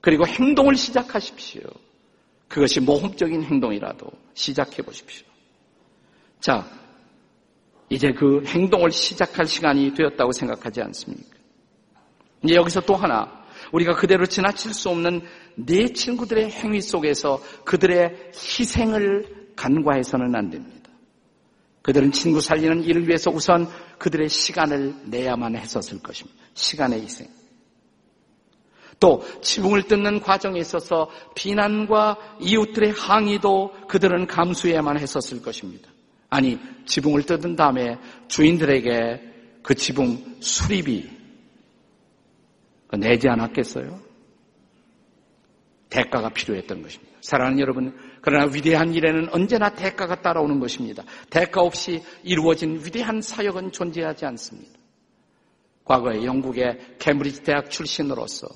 그리고 0.00 0.26
행동을 0.26 0.76
시작하십시오. 0.76 1.62
그것이 2.48 2.80
모험적인 2.80 3.44
행동이라도 3.44 4.06
시작해 4.34 4.82
보십시오. 4.82 5.29
자, 6.40 6.66
이제 7.88 8.12
그 8.12 8.42
행동을 8.46 8.90
시작할 8.90 9.46
시간이 9.46 9.94
되었다고 9.94 10.32
생각하지 10.32 10.80
않습니까? 10.82 11.36
이제 12.42 12.54
여기서 12.54 12.80
또 12.82 12.94
하나, 12.94 13.40
우리가 13.72 13.94
그대로 13.94 14.24
지나칠 14.26 14.72
수 14.72 14.88
없는 14.88 15.22
내 15.56 15.92
친구들의 15.92 16.50
행위 16.50 16.80
속에서 16.80 17.42
그들의 17.64 18.32
희생을 18.34 19.52
간과해서는 19.56 20.34
안 20.34 20.50
됩니다. 20.50 20.90
그들은 21.82 22.12
친구 22.12 22.40
살리는 22.40 22.84
일을 22.84 23.06
위해서 23.08 23.30
우선 23.30 23.68
그들의 23.98 24.28
시간을 24.28 24.94
내야만 25.06 25.56
했었을 25.56 26.00
것입니다. 26.00 26.38
시간의 26.54 27.02
희생. 27.02 27.28
또 28.98 29.22
지붕을 29.40 29.84
뜯는 29.84 30.20
과정에 30.20 30.60
있어서 30.60 31.10
비난과 31.34 32.36
이웃들의 32.40 32.92
항의도 32.92 33.86
그들은 33.88 34.26
감수해야만 34.26 34.98
했었을 34.98 35.42
것입니다. 35.42 35.89
아니, 36.30 36.58
지붕을 36.86 37.24
뜯은 37.24 37.56
다음에 37.56 37.98
주인들에게 38.28 39.30
그 39.62 39.74
지붕 39.74 40.38
수리비 40.40 41.10
내지 42.98 43.28
않았겠어요? 43.28 44.00
대가가 45.90 46.28
필요했던 46.30 46.82
것입니다. 46.82 47.12
사랑하는 47.20 47.58
여러분, 47.58 47.96
그러나 48.22 48.50
위대한 48.52 48.94
일에는 48.94 49.28
언제나 49.32 49.70
대가가 49.70 50.22
따라오는 50.22 50.60
것입니다. 50.60 51.02
대가 51.28 51.62
없이 51.62 52.02
이루어진 52.22 52.80
위대한 52.84 53.20
사역은 53.20 53.72
존재하지 53.72 54.24
않습니다. 54.26 54.78
과거에 55.84 56.24
영국의 56.24 56.96
캠브리지 57.00 57.42
대학 57.42 57.70
출신으로서 57.70 58.46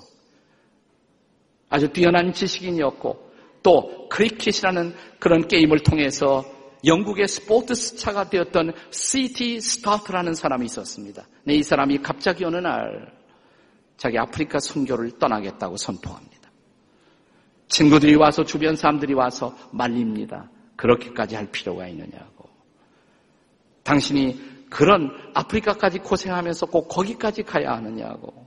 아주 1.68 1.88
뛰어난 1.92 2.32
지식인이었고 2.32 3.32
또 3.64 4.08
크리켓이라는 4.08 4.94
그런 5.18 5.48
게임을 5.48 5.80
통해서 5.80 6.44
영국의 6.86 7.28
스포츠 7.28 7.74
스타가 7.74 8.28
되었던 8.28 8.72
시티 8.90 9.60
스터드라는 9.60 10.34
사람이 10.34 10.66
있었습니다. 10.66 11.26
네, 11.44 11.54
이 11.54 11.62
사람이 11.62 11.98
갑자기 11.98 12.44
어느 12.44 12.56
날 12.56 13.12
자기 13.96 14.18
아프리카 14.18 14.58
선교를 14.58 15.18
떠나겠다고 15.18 15.76
선포합니다. 15.76 16.50
친구들이 17.68 18.14
와서 18.16 18.44
주변 18.44 18.76
사람들이 18.76 19.14
와서 19.14 19.56
말립니다. 19.72 20.50
그렇게까지 20.76 21.34
할 21.36 21.50
필요가 21.50 21.88
있느냐고. 21.88 22.48
당신이 23.82 24.68
그런 24.70 25.10
아프리카까지 25.34 25.98
고생하면서 26.00 26.66
꼭 26.66 26.88
거기까지 26.88 27.42
가야 27.42 27.72
하느냐고. 27.72 28.44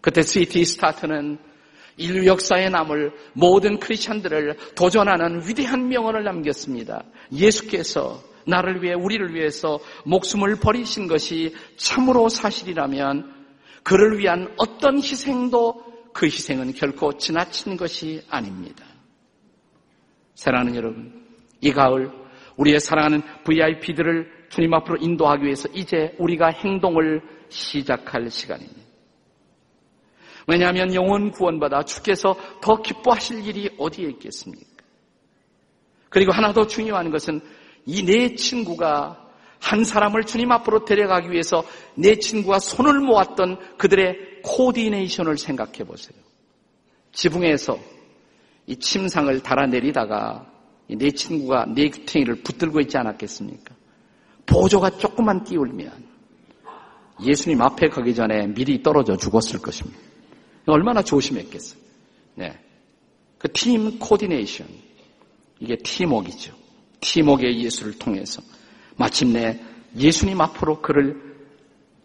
그때 0.00 0.22
시티 0.22 0.64
스터드는 0.64 1.38
인류 1.96 2.26
역사에 2.26 2.68
남을 2.68 3.12
모든 3.32 3.78
크리스천들을 3.78 4.56
도전하는 4.74 5.46
위대한 5.46 5.88
명언을 5.88 6.24
남겼습니다. 6.24 7.04
예수께서 7.32 8.22
나를 8.46 8.82
위해 8.82 8.94
우리를 8.94 9.34
위해서 9.34 9.78
목숨을 10.04 10.56
버리신 10.56 11.06
것이 11.06 11.54
참으로 11.76 12.28
사실이라면 12.28 13.40
그를 13.82 14.18
위한 14.18 14.52
어떤 14.56 14.96
희생도 14.96 16.10
그 16.12 16.26
희생은 16.26 16.74
결코 16.74 17.16
지나친 17.16 17.76
것이 17.76 18.22
아닙니다. 18.28 18.84
사랑하는 20.34 20.74
여러분, 20.74 21.24
이 21.60 21.72
가을 21.72 22.10
우리의 22.56 22.80
사랑하는 22.80 23.22
VIP들을 23.44 24.40
주님 24.50 24.74
앞으로 24.74 24.96
인도하기 25.00 25.44
위해서 25.44 25.68
이제 25.72 26.14
우리가 26.18 26.48
행동을 26.48 27.22
시작할 27.48 28.30
시간입니다. 28.30 28.89
왜냐하면 30.50 30.94
영혼 30.94 31.30
구원받아 31.30 31.84
주께서 31.84 32.36
더 32.60 32.82
기뻐하실 32.82 33.46
일이 33.46 33.70
어디에 33.78 34.08
있겠습니까? 34.10 34.66
그리고 36.08 36.32
하나 36.32 36.52
더 36.52 36.66
중요한 36.66 37.10
것은 37.10 37.40
이 37.86 38.02
내 38.04 38.34
친구가 38.34 39.28
한 39.60 39.84
사람을 39.84 40.24
주님 40.24 40.50
앞으로 40.52 40.84
데려가기 40.84 41.30
위해서 41.30 41.64
내 41.94 42.16
친구가 42.16 42.58
손을 42.58 43.00
모았던 43.00 43.76
그들의 43.76 44.42
코디네이션을 44.42 45.36
생각해 45.38 45.84
보세요. 45.84 46.18
지붕에서 47.12 47.78
이 48.66 48.76
침상을 48.76 49.40
달아내리다가 49.42 50.46
내 50.88 51.10
친구가 51.10 51.66
내 51.74 51.88
귀퉁이를 51.88 52.36
붙들고 52.42 52.80
있지 52.80 52.96
않았겠습니까? 52.96 53.74
보조가 54.46 54.90
조금만 54.98 55.44
띄울면 55.44 55.92
예수님 57.24 57.60
앞에 57.60 57.88
가기 57.88 58.14
전에 58.14 58.46
미리 58.46 58.82
떨어져 58.82 59.16
죽었을 59.16 59.60
것입니다. 59.60 60.09
얼마나 60.70 61.02
조심했겠어요. 61.02 61.80
네. 62.36 62.58
그 63.38 63.48
팀 63.48 63.98
코디네이션. 63.98 64.66
이게 65.60 65.76
팀웍이죠. 65.76 66.54
팀웍의 67.00 67.62
예수를 67.64 67.98
통해서 67.98 68.42
마침내 68.96 69.60
예수님 69.96 70.40
앞으로 70.40 70.80
그를 70.80 71.20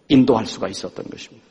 인도할 0.07 0.45
수가 0.45 0.67
있었던 0.67 1.05
것입니다. 1.09 1.45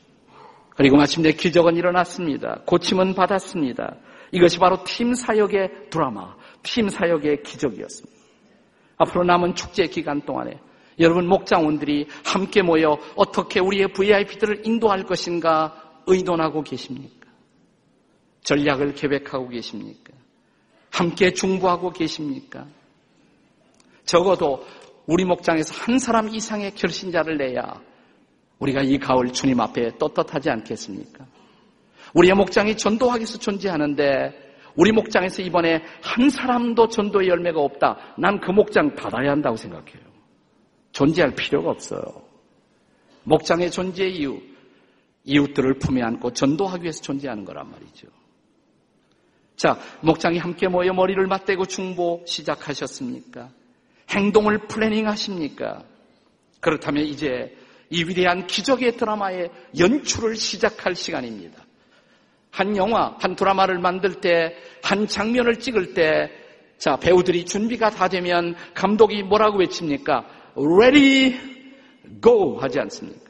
그리고 0.75 0.97
마침내 0.97 1.31
기적은 1.31 1.75
일어났습니다. 1.75 2.61
고침은 2.65 3.15
받았습니다. 3.15 3.97
이것이 4.31 4.59
바로 4.59 4.83
팀 4.83 5.13
사역의 5.13 5.89
드라마, 5.89 6.35
팀 6.63 6.89
사역의 6.89 7.43
기적이었습니다. 7.43 8.15
앞으로 8.97 9.23
남은 9.23 9.55
축제 9.55 9.87
기간 9.87 10.21
동안에 10.21 10.59
여러분 10.99 11.27
목장원들이 11.27 12.07
함께 12.23 12.61
모여 12.61 12.97
어떻게 13.15 13.59
우리의 13.59 13.93
VIP들을 13.93 14.65
인도할 14.65 15.03
것인가 15.03 15.84
의논하고 16.07 16.63
계십니까? 16.63 17.29
전략을 18.43 18.93
계획하고 18.93 19.49
계십니까? 19.49 20.13
함께 20.91 21.33
중보하고 21.33 21.91
계십니까? 21.91 22.67
적어도 24.05 24.65
우리 25.07 25.25
목장에서 25.25 25.73
한 25.75 25.99
사람 25.99 26.29
이상의 26.29 26.75
결신자를 26.75 27.37
내야 27.37 27.81
우리가 28.59 28.81
이 28.81 28.97
가을 28.97 29.33
주님 29.33 29.59
앞에 29.59 29.97
떳떳하지 29.97 30.49
않겠습니까? 30.49 31.25
우리의 32.13 32.33
목장이 32.35 32.77
전도하기 32.77 33.19
위해서 33.21 33.37
존재하는데 33.37 34.45
우리 34.75 34.91
목장에서 34.91 35.41
이번에 35.41 35.83
한 36.01 36.29
사람도 36.29 36.87
전도의 36.89 37.29
열매가 37.29 37.59
없다. 37.59 38.15
난 38.17 38.39
그 38.39 38.51
목장 38.51 38.93
닫아야 38.95 39.31
한다고 39.31 39.55
생각해요. 39.55 40.03
존재할 40.91 41.33
필요가 41.35 41.71
없어요. 41.71 42.01
목장의 43.23 43.71
존재 43.71 44.07
이유, 44.07 44.39
이웃들을 45.25 45.79
품에 45.79 46.01
안고 46.01 46.33
전도하기 46.33 46.83
위해서 46.83 47.01
존재하는 47.01 47.45
거란 47.45 47.69
말이죠. 47.69 48.07
자, 49.55 49.79
목장이 50.01 50.37
함께 50.37 50.67
모여 50.67 50.93
머리를 50.93 51.25
맞대고 51.27 51.65
중보 51.65 52.23
시작하셨습니까? 52.27 53.49
행동을 54.09 54.67
planning 54.67 55.07
하십니까? 55.07 55.83
그렇다면 56.59 57.05
이제 57.05 57.55
이 57.89 58.03
위대한 58.03 58.47
기적의 58.47 58.97
드라마의 58.97 59.49
연출을 59.77 60.35
시작할 60.35 60.95
시간입니다. 60.95 61.63
한 62.51 62.77
영화, 62.77 63.15
한 63.19 63.35
드라마를 63.35 63.79
만들 63.79 64.21
때, 64.21 64.55
한 64.81 65.07
장면을 65.07 65.59
찍을 65.59 65.93
때, 65.93 66.31
자, 66.77 66.97
배우들이 66.97 67.45
준비가 67.45 67.89
다 67.89 68.07
되면 68.07 68.55
감독이 68.73 69.23
뭐라고 69.23 69.59
외칩니까? 69.59 70.25
Ready, 70.55 71.37
go! 72.21 72.57
하지 72.59 72.79
않습니까? 72.79 73.24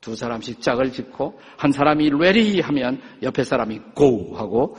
두 0.00 0.14
사람씩 0.14 0.60
짝을 0.60 0.92
짓고 0.92 1.38
한 1.56 1.72
사람이 1.72 2.10
ready 2.14 2.60
하면 2.60 3.00
옆에 3.22 3.42
사람이 3.42 3.80
go 3.96 4.36
하고 4.36 4.76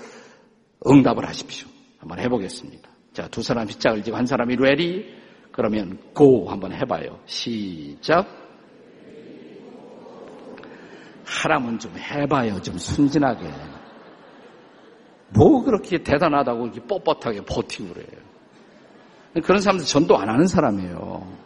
응답을 0.88 1.28
하십시오. 1.28 1.68
한번 2.00 2.20
해보겠습니다. 2.20 2.90
자, 3.14 3.28
두 3.28 3.42
사람씩 3.42 3.80
짝을 3.80 4.04
짓고 4.04 4.16
한 4.18 4.26
사람이 4.26 4.56
ready 4.56 5.06
그러면 5.52 6.00
go 6.16 6.50
한번 6.50 6.74
해봐요. 6.74 7.20
시작. 7.26 8.28
하라면 11.26 11.80
좀 11.80 11.96
해봐요. 11.98 12.62
좀 12.62 12.78
순진하게. 12.78 13.50
뭐 15.36 15.64
그렇게 15.64 16.02
대단하다고 16.02 16.68
이렇게 16.68 16.82
뻣뻣하게 16.82 17.46
버티고 17.46 17.94
그래요. 17.94 18.30
그런 19.44 19.62
사람들 19.62 19.86
전도 19.86 20.18
안 20.18 20.30
하는 20.30 20.48
사람이에요. 20.48 21.38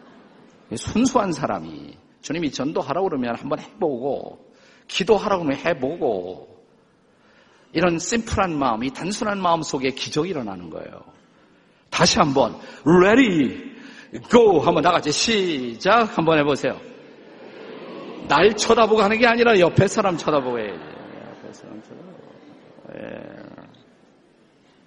순수한 0.76 1.32
사람이. 1.32 1.93
주님이 2.24 2.52
전도하라고 2.52 3.10
그러면 3.10 3.36
한번 3.36 3.60
해보고, 3.60 4.40
기도하라고 4.88 5.44
그러면 5.44 5.64
해보고, 5.64 6.66
이런 7.74 8.00
심플한 8.00 8.58
마음, 8.58 8.84
이 8.84 8.90
단순한 8.90 9.40
마음 9.40 9.62
속에 9.62 9.92
기적이 9.92 10.32
일어나는 10.32 10.70
거예요. 10.70 11.04
다시 11.90 12.18
한번, 12.18 12.58
ready, 12.86 13.76
go! 14.30 14.60
한번 14.60 14.82
나같이 14.82 15.12
시작! 15.12 16.18
한번 16.18 16.40
해보세요. 16.40 16.80
날 18.28 18.56
쳐다보고 18.56 19.02
하는 19.02 19.20
게 19.20 19.28
아니라 19.28 19.60
옆에 19.60 19.88
사람 19.88 20.18
쳐다보고 20.18 20.60
해야지. 20.60 20.80
옆에 20.80 21.54
사람 21.54 21.84
쳐다보고. 21.84 22.24
예. 22.96 23.44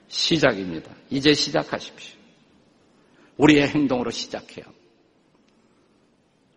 시작입니다. 0.08 0.90
이제 1.10 1.34
시작하십시오. 1.34 2.18
우리의 3.36 3.68
행동으로 3.68 4.10
시작해요. 4.10 4.75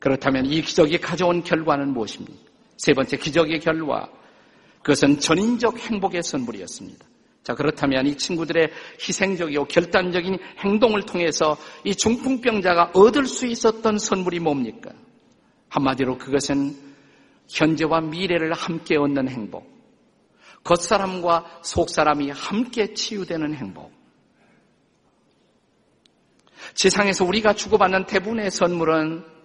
그렇다면 0.10 0.48
이 0.48 0.64
기적이 0.64 0.98
가져온 0.98 1.44
결과는 1.44 1.94
무엇입니까? 1.94 2.50
세 2.78 2.94
번째 2.94 3.16
기적의 3.18 3.60
결과. 3.60 4.10
그것은 4.82 5.20
전인적 5.20 5.78
행복의 5.78 6.24
선물이었습니다. 6.24 7.06
자, 7.44 7.54
그렇다면 7.54 8.08
이 8.08 8.18
친구들의 8.18 8.72
희생적이고 9.00 9.66
결단적인 9.66 10.40
행동을 10.64 11.04
통해서 11.04 11.58
이 11.84 11.94
중풍병자가 11.94 12.92
얻을 12.96 13.28
수 13.28 13.46
있었던 13.46 14.00
선물이 14.00 14.40
뭡니까? 14.40 14.92
한마디로 15.70 16.18
그것은 16.18 16.76
현재와 17.48 18.02
미래를 18.02 18.54
함께 18.54 18.98
얻는 18.98 19.30
행복. 19.30 19.70
겉사람과 20.64 21.62
속사람이 21.64 22.32
함께 22.32 22.96
치유되는 22.96 23.54
행복. 23.54 23.92
세상에서 26.74 27.26
우리가 27.26 27.54
주고받는 27.54 28.08
대부분의 28.08 28.50
선물은 28.50 29.39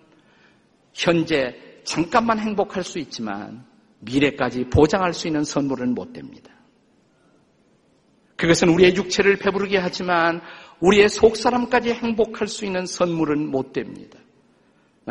현재 0.94 1.54
잠깐만 1.84 2.38
행복할 2.38 2.82
수 2.82 2.98
있지만 2.98 3.66
미래까지 4.00 4.64
보장할 4.70 5.12
수 5.12 5.26
있는 5.26 5.44
선물은 5.44 5.94
못 5.94 6.12
됩니다. 6.12 6.52
그것은 8.36 8.68
우리의 8.70 8.96
육체를 8.96 9.36
배부르게 9.36 9.78
하지만 9.78 10.40
우리의 10.80 11.08
속사람까지 11.08 11.92
행복할 11.92 12.48
수 12.48 12.64
있는 12.64 12.86
선물은 12.86 13.50
못 13.50 13.72
됩니다. 13.72 14.18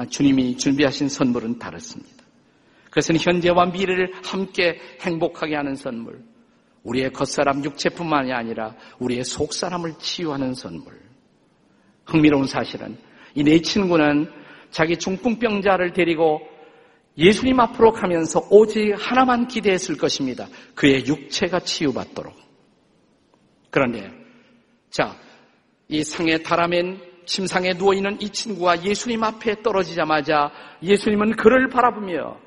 주님이 0.10 0.58
준비하신 0.58 1.10
선물은 1.10 1.60
다릅니다. 1.60 2.24
그것은 2.86 3.18
현재와 3.18 3.68
미래를 3.68 4.12
함께 4.24 4.80
행복하게 5.02 5.56
하는 5.56 5.76
선물. 5.76 6.24
우리의 6.84 7.12
겉사람 7.14 7.64
육체뿐만이 7.64 8.34
아니라 8.34 8.76
우리의 9.00 9.24
속사람을 9.24 9.94
치유하는 10.00 10.54
선물. 10.54 11.00
흥미로운 12.06 12.46
사실은 12.48 12.98
이 13.36 13.44
네 13.44 13.62
친구는 13.62 14.43
자기 14.74 14.98
중풍병자를 14.98 15.94
데리고 15.94 16.42
예수님 17.16 17.60
앞으로 17.60 17.92
가면서 17.92 18.42
오직 18.50 18.94
하나만 18.98 19.48
기대했을 19.48 19.98
것입니다. 19.98 20.48
그의 20.74 21.06
육체가 21.06 21.60
치유받도록. 21.60 22.34
그런데, 23.70 24.12
자, 24.90 25.16
이 25.88 26.04
상에 26.04 26.40
달아맨 26.40 27.00
침상에 27.26 27.74
누워있는 27.74 28.20
이 28.20 28.30
친구가 28.30 28.84
예수님 28.84 29.24
앞에 29.24 29.62
떨어지자마자 29.62 30.52
예수님은 30.82 31.36
그를 31.36 31.70
바라보며 31.70 32.38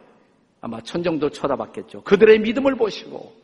아마 0.60 0.80
천정도 0.80 1.30
쳐다봤겠죠. 1.30 2.02
그들의 2.02 2.40
믿음을 2.40 2.76
보시고 2.76 3.34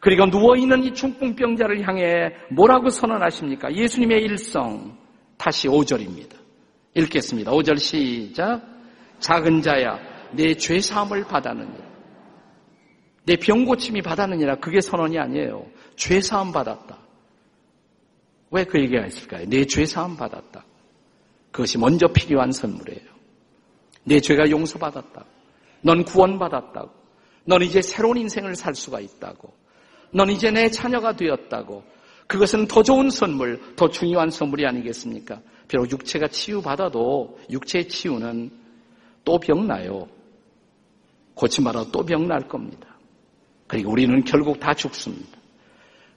그리고 0.00 0.26
누워있는 0.26 0.82
이 0.84 0.94
중풍병자를 0.94 1.86
향해 1.86 2.34
뭐라고 2.50 2.90
선언하십니까? 2.90 3.72
예수님의 3.72 4.22
일성 4.22 4.98
다시 5.38 5.68
5절입니다. 5.68 6.43
읽겠습니다. 6.94 7.50
5절 7.50 7.78
시작 7.78 8.62
작은 9.20 9.62
자야 9.62 9.98
내 10.32 10.54
죄사함을 10.54 11.24
받았느니라 11.24 11.94
내 13.26 13.36
병고침이 13.36 14.02
받았느니라 14.02 14.56
그게 14.56 14.80
선언이 14.80 15.18
아니에요. 15.18 15.66
죄사함 15.96 16.52
받았다. 16.52 16.98
왜 18.50 18.64
그 18.64 18.78
얘기가 18.80 19.06
있을까요? 19.06 19.46
내 19.48 19.64
죄사함 19.64 20.16
받았다. 20.16 20.64
그것이 21.50 21.78
먼저 21.78 22.06
필요한 22.08 22.52
선물이에요. 22.52 23.14
내 24.04 24.20
죄가 24.20 24.50
용서받았다. 24.50 25.24
넌 25.82 26.04
구원받았다고. 26.04 26.90
넌 27.46 27.62
이제 27.62 27.80
새로운 27.82 28.18
인생을 28.18 28.54
살 28.54 28.74
수가 28.74 29.00
있다고. 29.00 29.52
넌 30.12 30.30
이제 30.30 30.50
내 30.50 30.70
자녀가 30.70 31.16
되었다고. 31.16 31.82
그것은 32.26 32.66
더 32.66 32.82
좋은 32.82 33.10
선물, 33.10 33.60
더 33.76 33.88
중요한 33.88 34.30
선물이 34.30 34.66
아니겠습니까? 34.66 35.40
비록 35.68 35.90
육체가 35.90 36.28
치유받아도 36.28 37.38
육체의 37.50 37.88
치유는 37.88 38.50
또 39.24 39.38
병나요. 39.38 40.08
고침받아도 41.34 41.90
또 41.90 42.04
병날 42.04 42.46
겁니다. 42.48 42.98
그리고 43.66 43.92
우리는 43.92 44.22
결국 44.24 44.60
다 44.60 44.74
죽습니다. 44.74 45.38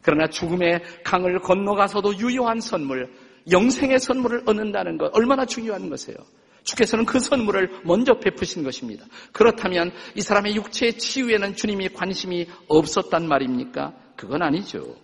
그러나 0.01 0.27
죽음의 0.27 0.81
강을 1.03 1.39
건너가서도 1.39 2.17
유효한 2.17 2.61
선물, 2.61 3.11
영생의 3.49 3.99
선물을 3.99 4.43
얻는다는 4.45 4.97
것 4.97 5.15
얼마나 5.15 5.45
중요한 5.45 5.89
것이에요. 5.89 6.17
주께서는 6.63 7.05
그 7.05 7.19
선물을 7.19 7.81
먼저 7.85 8.19
베푸신 8.19 8.63
것입니다. 8.63 9.05
그렇다면 9.31 9.91
이 10.15 10.21
사람의 10.21 10.55
육체의 10.55 10.97
치유에는 10.97 11.55
주님이 11.55 11.89
관심이 11.89 12.47
없었단 12.67 13.27
말입니까? 13.27 13.93
그건 14.17 14.41
아니죠. 14.41 14.95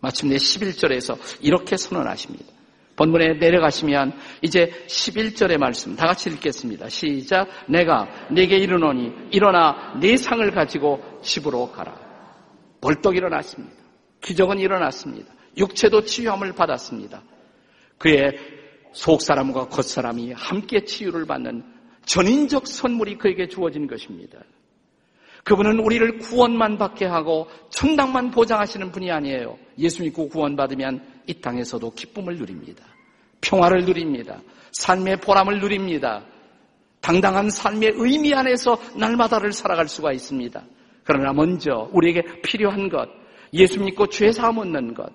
마침내 0.00 0.36
11절에서 0.36 1.18
이렇게 1.40 1.76
선언하십니다. 1.76 2.58
본문에 2.96 3.34
내려가시면 3.34 4.12
이제 4.42 4.72
11절의 4.88 5.56
말씀 5.56 5.94
다 5.94 6.08
같이 6.08 6.30
읽겠습니다. 6.30 6.88
시작. 6.88 7.48
내가 7.68 8.08
내게 8.30 8.56
이르노니 8.56 9.12
일어나 9.30 9.96
내 10.00 10.16
상을 10.16 10.50
가지고 10.50 11.00
집으로 11.22 11.70
가라. 11.70 11.96
벌떡 12.80 13.16
일어났습니다. 13.16 13.76
기적은 14.20 14.58
일어났습니다. 14.58 15.32
육체도 15.56 16.02
치유함을 16.02 16.52
받았습니다. 16.54 17.22
그의 17.98 18.36
속사람과 18.92 19.68
겉사람이 19.68 20.32
함께 20.32 20.84
치유를 20.84 21.26
받는 21.26 21.64
전인적 22.04 22.66
선물이 22.66 23.18
그에게 23.18 23.46
주어진 23.46 23.86
것입니다. 23.86 24.40
그분은 25.48 25.80
우리를 25.80 26.18
구원만 26.18 26.76
받게 26.76 27.06
하고 27.06 27.48
천당만 27.70 28.30
보장하시는 28.30 28.92
분이 28.92 29.10
아니에요. 29.10 29.56
예수 29.78 30.02
믿고 30.02 30.28
구원받으면 30.28 31.02
이 31.26 31.40
땅에서도 31.40 31.90
기쁨을 31.92 32.36
누립니다. 32.36 32.84
평화를 33.40 33.86
누립니다. 33.86 34.42
삶의 34.72 35.22
보람을 35.22 35.58
누립니다. 35.58 36.22
당당한 37.00 37.48
삶의 37.48 37.92
의미 37.94 38.34
안에서 38.34 38.76
날마다를 38.94 39.52
살아갈 39.52 39.88
수가 39.88 40.12
있습니다. 40.12 40.62
그러나 41.02 41.32
먼저 41.32 41.88
우리에게 41.94 42.42
필요한 42.42 42.90
것, 42.90 43.08
예수 43.54 43.82
믿고 43.82 44.08
죄 44.08 44.30
사함 44.30 44.58
얻는 44.58 44.92
것, 44.92 45.10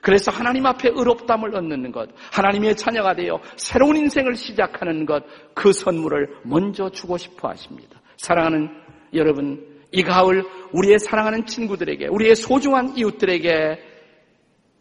그래서 0.00 0.30
하나님 0.30 0.64
앞에 0.64 0.88
의롭담을 0.94 1.54
얻는 1.54 1.92
것, 1.92 2.08
하나님의 2.32 2.74
자녀가 2.76 3.14
되어 3.14 3.38
새로운 3.56 3.98
인생을 3.98 4.34
시작하는 4.34 5.04
것, 5.04 5.22
그 5.52 5.74
선물을 5.74 6.38
먼저 6.44 6.88
주고 6.88 7.18
싶어 7.18 7.50
하십니다. 7.50 8.00
사랑하는 8.16 8.89
여러분, 9.14 9.66
이 9.92 10.02
가을 10.02 10.44
우리의 10.72 10.98
사랑하는 10.98 11.46
친구들에게, 11.46 12.08
우리의 12.08 12.36
소중한 12.36 12.96
이웃들에게 12.96 13.90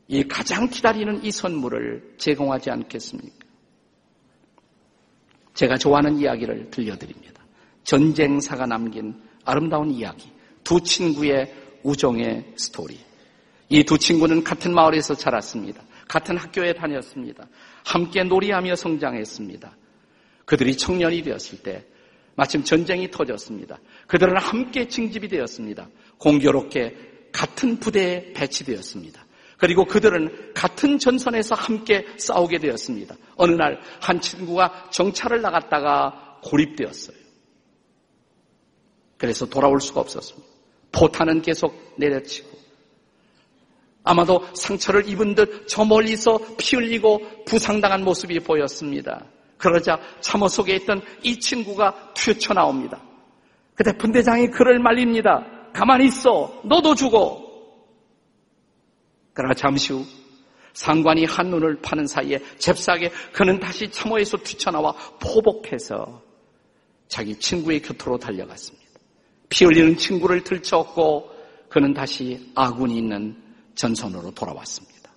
이 0.08 0.24
가장 0.28 0.70
기다리는 0.70 1.24
이 1.24 1.32
선물을 1.32 2.15
제공하지 2.18 2.72
않겠습니까? 2.72 3.48
제가 5.54 5.76
좋아하는 5.78 6.18
이야기를 6.20 6.70
들려드립니다. 6.72 7.44
전쟁사가 7.84 8.65
남긴 8.65 9.15
아름다운 9.46 9.92
이야기. 9.92 10.30
두 10.63 10.82
친구의 10.82 11.54
우정의 11.84 12.54
스토리. 12.56 13.00
이 13.70 13.84
두 13.84 13.98
친구는 13.98 14.44
같은 14.44 14.74
마을에서 14.74 15.13
자랐습니다. 15.13 15.84
같은 16.08 16.38
학교에 16.38 16.74
다녔습니다. 16.74 17.48
함께 17.86 18.24
놀이하며 18.24 18.76
성장했습니다. 18.76 19.78
그들이 20.46 20.76
청년이 20.76 21.22
되었을 21.22 21.62
때 21.62 21.86
마침 22.39 22.63
전쟁이 22.63 23.12
터졌습니다. 23.12 23.78
그들은 24.08 24.38
함께 24.38 24.88
징집이 24.88 25.28
되었습니다. 25.28 25.89
공교롭게 26.17 26.95
같은 27.34 27.78
부대에 27.82 28.32
배치되었습니다. 28.32 29.25
그리고 29.58 29.84
그들은 29.84 30.54
같은 30.54 30.97
전선에서 30.99 31.54
함께 31.54 32.06
싸우게 32.15 32.60
되었습니다. 32.60 33.13
어느 33.36 33.52
날 33.52 33.82
한 33.99 34.21
친구가 34.21 34.89
정찰을 34.89 35.41
나갔다가 35.41 36.39
고립되었어요. 36.41 37.17
그래서 39.17 39.45
돌아올 39.45 39.82
수가 39.82 39.99
없었습니다. 39.99 40.47
포탄은 40.93 41.41
계속 41.41 41.95
내려치고 41.97 42.58
아마도 44.04 44.47
상처를 44.56 45.10
입은 45.10 45.36
듯 45.36 45.67
저 45.67 45.84
멀리서 45.84 46.39
피 46.58 46.78
흘리고 46.78 47.19
부상당한 47.45 48.06
모습이 48.06 48.39
보였습니다. 48.39 49.25
그러자 49.60 50.00
참호 50.22 50.48
속에 50.48 50.76
있던 50.78 51.02
이 51.22 51.39
친구가 51.39 52.13
튀쳐나옵니다. 52.15 53.04
그때 53.76 53.95
분대장이 53.95 54.48
그를 54.48 54.80
말립니다. 54.80 55.45
가만히 55.74 56.08
있어. 56.08 56.62
너도 56.65 56.95
죽어. 56.95 57.45
그러나 59.34 59.54
잠시 59.54 59.93
후 59.93 60.04
상관이 60.74 61.26
한눈을 61.26 61.82
파는 61.82 62.08
사이에 62.08 62.39
잽싸게 62.58 63.12
그는 63.34 63.60
다시 63.60 63.91
참호에서 63.91 64.38
튀쳐나와 64.43 64.93
포복해서 65.19 66.24
자기 67.08 67.38
친구의 67.38 67.82
곁으로 67.82 68.17
달려갔습니다. 68.17 68.89
피 69.50 69.65
흘리는 69.65 69.98
친구를 69.98 70.43
들쳐업고 70.43 71.32
그는 71.69 71.93
다시 71.93 72.52
아군이 72.56 72.98
있는 72.98 73.36
전선으로 73.76 74.32
돌아왔습니다. 74.32 75.12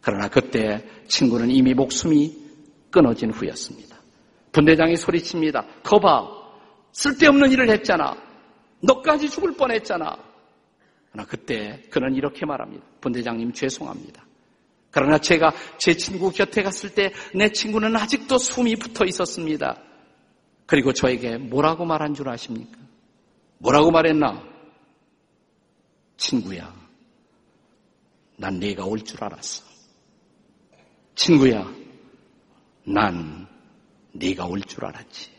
그러나 0.00 0.28
그때 0.28 0.84
친구는 1.08 1.50
이미 1.50 1.74
목숨이 1.74 2.49
끊어진 2.90 3.30
후였습니다. 3.30 3.96
분대장이 4.52 4.96
소리칩니다. 4.96 5.64
거봐, 5.82 6.28
쓸데없는 6.92 7.52
일을 7.52 7.70
했잖아. 7.70 8.16
너까지 8.82 9.28
죽을 9.30 9.52
뻔했잖아. 9.56 10.16
그러나 11.12 11.28
그때 11.28 11.82
그는 11.90 12.14
이렇게 12.14 12.46
말합니다. 12.46 12.84
분대장님 13.00 13.52
죄송합니다. 13.52 14.24
그러나 14.90 15.18
제가 15.18 15.52
제 15.78 15.94
친구 15.94 16.30
곁에 16.32 16.62
갔을 16.62 16.94
때 16.94 17.12
내 17.34 17.48
친구는 17.50 17.94
아직도 17.96 18.38
숨이 18.38 18.76
붙어 18.76 19.04
있었습니다. 19.04 19.80
그리고 20.66 20.92
저에게 20.92 21.36
뭐라고 21.36 21.84
말한 21.84 22.14
줄 22.14 22.28
아십니까? 22.28 22.78
뭐라고 23.58 23.90
말했나? 23.90 24.42
친구야, 26.16 26.74
난 28.36 28.58
네가 28.58 28.84
올 28.84 28.98
줄 29.00 29.22
알았어. 29.22 29.64
친구야, 31.14 31.72
난 32.84 33.46
네가 34.12 34.46
올 34.46 34.60
줄 34.60 34.84
알았지. 34.84 35.30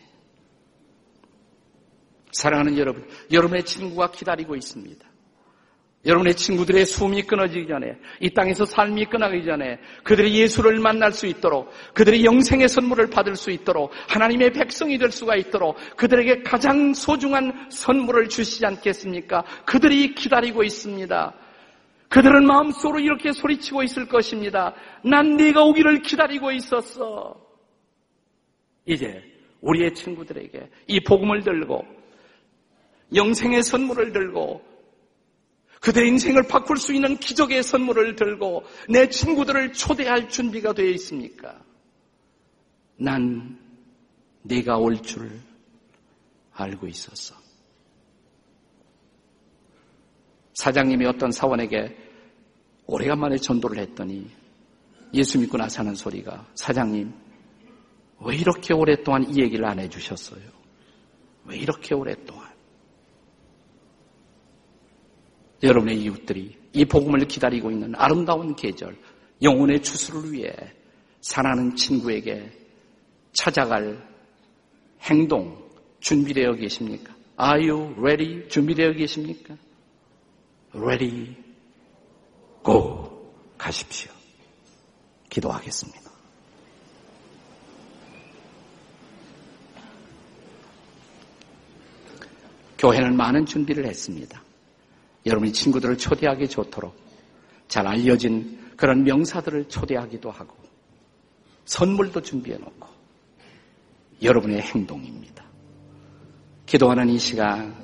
사랑하는 2.31 2.77
여러분, 2.77 3.05
여러분의 3.31 3.65
친구가 3.65 4.11
기다리고 4.11 4.55
있습니다. 4.55 5.05
여러분의 6.03 6.35
친구들의 6.35 6.85
숨이 6.85 7.23
끊어지기 7.23 7.67
전에, 7.67 7.95
이 8.21 8.33
땅에서 8.33 8.65
삶이 8.65 9.05
끝나기 9.05 9.45
전에, 9.45 9.77
그들이 10.03 10.39
예수를 10.39 10.79
만날 10.79 11.11
수 11.11 11.27
있도록, 11.27 11.69
그들이 11.93 12.25
영생의 12.25 12.69
선물을 12.69 13.11
받을 13.11 13.35
수 13.35 13.51
있도록, 13.51 13.91
하나님의 14.07 14.53
백성이 14.53 14.97
될 14.97 15.11
수가 15.11 15.35
있도록, 15.35 15.77
그들에게 15.97 16.41
가장 16.41 16.93
소중한 16.95 17.69
선물을 17.69 18.29
주시지 18.29 18.65
않겠습니까? 18.65 19.43
그들이 19.65 20.15
기다리고 20.15 20.63
있습니다. 20.63 21.35
그들은 22.11 22.45
마음속으로 22.45 22.99
이렇게 22.99 23.31
소리치고 23.31 23.83
있을 23.83 24.05
것입니다. 24.09 24.75
난 25.01 25.37
네가 25.37 25.63
오기를 25.63 26.01
기다리고 26.01 26.51
있었어. 26.51 27.39
이제 28.85 29.23
우리의 29.61 29.93
친구들에게 29.93 30.69
이 30.87 30.99
복음을 31.05 31.41
들고 31.41 31.85
영생의 33.15 33.63
선물을 33.63 34.11
들고 34.11 34.61
그들의 35.79 36.09
인생을 36.09 36.43
바꿀 36.49 36.75
수 36.77 36.93
있는 36.93 37.15
기적의 37.15 37.63
선물을 37.63 38.17
들고 38.17 38.65
내 38.89 39.07
친구들을 39.07 39.71
초대할 39.71 40.27
준비가 40.27 40.73
되어 40.73 40.87
있습니까? 40.87 41.63
난 42.97 43.57
네가 44.43 44.77
올 44.77 44.97
줄 45.01 45.31
알고 46.53 46.87
있었어. 46.87 47.40
사장님이 50.61 51.07
어떤 51.07 51.31
사원에게 51.31 51.97
오래간만에 52.85 53.37
전도를 53.37 53.79
했더니 53.79 54.29
예수 55.11 55.39
믿고 55.39 55.57
나서 55.57 55.79
하는 55.79 55.95
소리가 55.95 56.45
사장님 56.53 57.11
왜 58.19 58.35
이렇게 58.35 58.71
오랫동안 58.75 59.27
이 59.27 59.41
얘기를 59.41 59.65
안 59.65 59.79
해주셨어요? 59.79 60.43
왜 61.45 61.57
이렇게 61.57 61.95
오랫동안? 61.95 62.47
여러분의 65.63 65.99
이웃들이 66.03 66.55
이 66.73 66.85
복음을 66.85 67.21
기다리고 67.21 67.71
있는 67.71 67.95
아름다운 67.95 68.55
계절, 68.55 68.95
영혼의 69.41 69.81
추수를 69.81 70.31
위해 70.31 70.53
사랑하는 71.21 71.75
친구에게 71.75 72.51
찾아갈 73.33 74.07
행동 75.09 75.57
준비되어 76.01 76.53
계십니까? 76.53 77.15
Are 77.41 77.67
you 77.67 77.95
ready? 77.97 78.47
준비되어 78.47 78.91
계십니까? 78.91 79.57
Ready, 80.73 81.35
go. 82.63 83.11
가십시오. 83.57 84.11
기도하겠습니다. 85.29 86.11
교회는 92.77 93.15
많은 93.15 93.45
준비를 93.45 93.85
했습니다. 93.85 94.41
여러분이 95.25 95.53
친구들을 95.53 95.97
초대하기 95.97 96.49
좋도록 96.49 96.95
잘 97.67 97.85
알려진 97.85 98.71
그런 98.75 99.03
명사들을 99.03 99.69
초대하기도 99.69 100.31
하고 100.31 100.55
선물도 101.65 102.21
준비해 102.21 102.57
놓고 102.57 102.87
여러분의 104.23 104.61
행동입니다. 104.61 105.45
기도하는 106.65 107.09
이 107.09 107.19
시간 107.19 107.75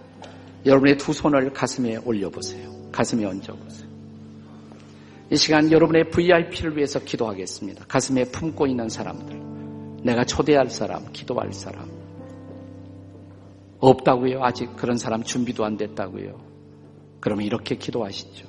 여러분의 0.66 0.98
두 0.98 1.14
손을 1.14 1.54
가슴에 1.54 1.98
올려보세요. 1.98 2.77
가슴에 2.98 3.26
얹어보세요. 3.26 3.88
이 5.32 5.36
시간 5.38 5.72
여러분의 5.72 6.10
VIP를 6.10 6.76
위해서 6.76 7.00
기도하겠습니다. 7.00 7.86
가슴에 7.86 8.24
품고 8.24 8.66
있는 8.66 8.90
사람들, 8.90 10.02
내가 10.04 10.24
초대할 10.24 10.72
사람, 10.72 11.12
기도할 11.12 11.54
사람. 11.54 11.92
없다고요? 13.80 14.44
아직 14.44 14.76
그런 14.76 14.98
사람 14.98 15.22
준비도 15.22 15.64
안 15.64 15.78
됐다고요? 15.78 16.42
그러면 17.20 17.46
이렇게 17.46 17.76
기도하시죠. 17.76 18.48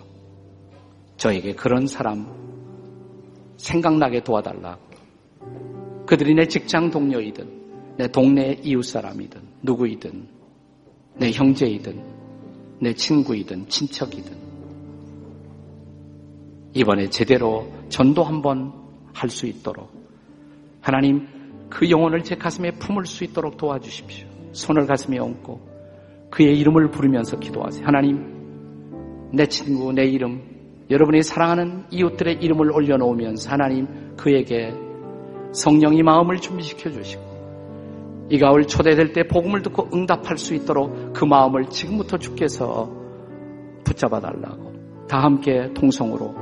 저에게 1.18 1.54
그런 1.54 1.86
사람 1.86 2.26
생각나게 3.58 4.24
도와달라고. 4.24 4.80
그들이 6.06 6.34
내 6.34 6.46
직장 6.46 6.90
동료이든, 6.90 7.96
내 7.98 8.08
동네 8.08 8.58
이웃 8.62 8.82
사람이든, 8.82 9.42
누구이든, 9.60 10.26
내 11.16 11.32
형제이든, 11.32 12.17
내 12.80 12.94
친구이든, 12.94 13.68
친척이든. 13.68 14.36
이번에 16.74 17.08
제대로 17.08 17.66
전도 17.88 18.22
한번 18.22 18.72
할 19.12 19.30
수 19.30 19.46
있도록 19.46 19.90
하나님 20.80 21.26
그 21.68 21.90
영혼을 21.90 22.22
제 22.22 22.36
가슴에 22.36 22.70
품을 22.72 23.04
수 23.04 23.24
있도록 23.24 23.56
도와주십시오. 23.56 24.28
손을 24.52 24.86
가슴에 24.86 25.18
얹고 25.18 26.28
그의 26.30 26.56
이름을 26.58 26.90
부르면서 26.90 27.38
기도하세요. 27.38 27.84
하나님 27.84 29.30
내 29.32 29.46
친구 29.46 29.92
내 29.92 30.04
이름 30.04 30.40
여러분이 30.88 31.22
사랑하는 31.22 31.84
이웃들의 31.90 32.38
이름을 32.40 32.72
올려놓으면서 32.72 33.50
하나님 33.50 34.16
그에게 34.16 34.72
성령이 35.52 36.02
마음을 36.02 36.36
준비시켜 36.38 36.90
주시고 36.90 37.27
이 38.30 38.38
가을 38.38 38.66
초대될 38.66 39.12
때 39.12 39.26
복음을 39.26 39.62
듣고 39.62 39.88
응답할 39.92 40.36
수 40.36 40.54
있도록 40.54 41.12
그 41.14 41.24
마음을 41.24 41.66
지금부터 41.66 42.18
주께서 42.18 42.90
붙잡아 43.84 44.20
달라고 44.20 44.72
다 45.08 45.18
함께 45.22 45.72
통성으로 45.72 46.34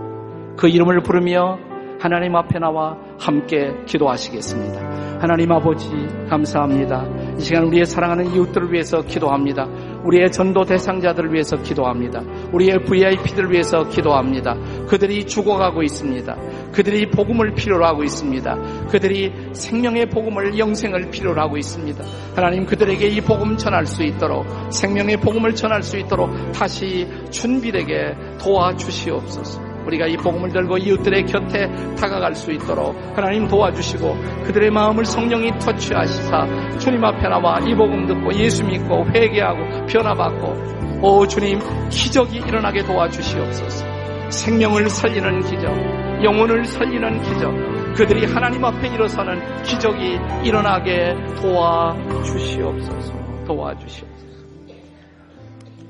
그 0.57 0.69
이름을 0.69 1.03
부르며 1.03 1.59
하나님 2.01 2.35
앞에 2.37 2.59
나와 2.59 2.99
함께 3.19 3.73
기도하시겠습니다. 3.87 5.21
하나님 5.21 5.51
아버지 5.53 5.89
감사합니다. 6.29 7.05
이 7.39 7.41
시간 7.43 7.65
우리의 7.65 7.85
사랑하는 7.85 8.35
이웃들을 8.35 8.73
위해서 8.73 9.03
기도합니다. 9.03 9.67
우리의 10.05 10.31
전도 10.33 10.65
대상자들을 10.65 11.33
위해서 11.33 11.57
기도합니다. 11.57 12.23
우리의 12.53 12.85
VIP들을 12.85 13.51
위해서 13.53 13.89
기도합니다. 13.89 14.55
그들이 14.87 15.27
죽어가고 15.27 15.83
있습니다. 15.83 16.37
그들이 16.73 17.11
복음을 17.11 17.55
필요로 17.55 17.85
하고 17.85 18.05
있습니다. 18.05 18.87
그들이 18.89 19.33
생명의 19.53 20.07
복음을 20.07 20.59
영생을 20.59 21.11
필요로 21.11 21.41
하고 21.41 21.57
있습니다. 21.57 22.05
하나님 22.35 22.65
그들에게 22.65 23.07
이 23.09 23.21
복음 23.21 23.57
전할 23.57 23.87
수 23.87 24.03
있도록 24.03 24.47
생명의 24.73 25.19
복음을 25.19 25.55
전할 25.55 25.83
수 25.83 25.99
있도록 25.99 26.31
다시 26.53 27.07
준비되게 27.31 28.15
도와주시옵소서. 28.39 29.66
우리가 29.87 30.07
이 30.07 30.17
복음을 30.17 30.51
들고 30.51 30.79
이웃들의 30.79 31.27
곁에 31.27 31.69
다가갈 31.95 32.35
수 32.35 32.53
있도록 32.53 32.97
하나님 33.17 33.47
도와주시고 33.47 34.17
그들의 34.45 34.71
마음을 34.71 35.05
성령이 35.05 35.59
터치하시사 35.59 36.79
주님 36.79 37.05
앞에 37.05 37.29
나와 37.29 37.59
이 37.61 37.75
복음 37.75 38.07
듣고 38.07 38.35
예수 38.35 38.65
믿고 38.65 39.07
회개하고 39.07 39.87
변화받고 39.87 40.77
오 41.03 41.27
주님 41.27 41.61
기적이 41.91 42.39
일어나게 42.39 42.83
도와주시옵소서. 42.83 43.87
생명을 44.31 44.89
살리는 44.89 45.41
기적 45.43 46.25
영혼을 46.25 46.65
살리는 46.65 47.23
기적 47.23 47.95
그들이 47.95 48.27
하나님 48.27 48.65
앞에 48.65 48.89
일어서는 48.89 49.63
기적이 49.63 50.19
일어나게 50.45 51.15
도와주시옵소서. 51.41 53.15
도와주시옵소서. 53.47 54.27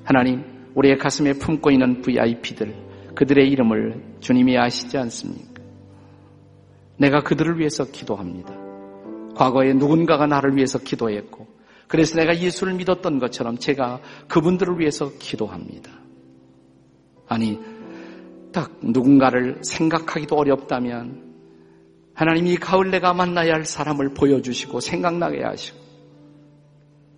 하나님 0.05 0.45
우리의 0.75 0.99
가슴에 0.99 1.33
품고 1.33 1.71
있는 1.71 2.03
VIP들 2.03 2.86
그들의 3.17 3.49
이름을 3.51 4.19
주님이 4.21 4.57
아시지 4.57 4.97
않습니까? 4.97 5.63
내가 6.99 7.23
그들을 7.23 7.59
위해서 7.59 7.85
기도합니다. 7.85 8.55
과거에 9.35 9.73
누군가가 9.73 10.27
나를 10.27 10.57
위해서 10.57 10.79
기도했고, 10.79 11.47
그래서 11.89 12.17
내가 12.17 12.39
예수를 12.39 12.75
믿었던 12.75 13.19
것처럼 13.19 13.59
제가 13.59 14.01
그분들을 14.29 14.79
위해서 14.79 15.11
기도합니다. 15.19 15.91
아니, 17.29 17.59
딱 18.53 18.73
누군가를 18.83 19.59
생각하기도 19.63 20.37
어렵다면, 20.37 21.25
하나님이 22.15 22.57
가을 22.57 22.91
내가 22.91 23.13
만나야 23.13 23.53
할 23.53 23.65
사람을 23.65 24.15
보여주시고 24.15 24.81
생각나게 24.81 25.43
하시고, 25.43 25.79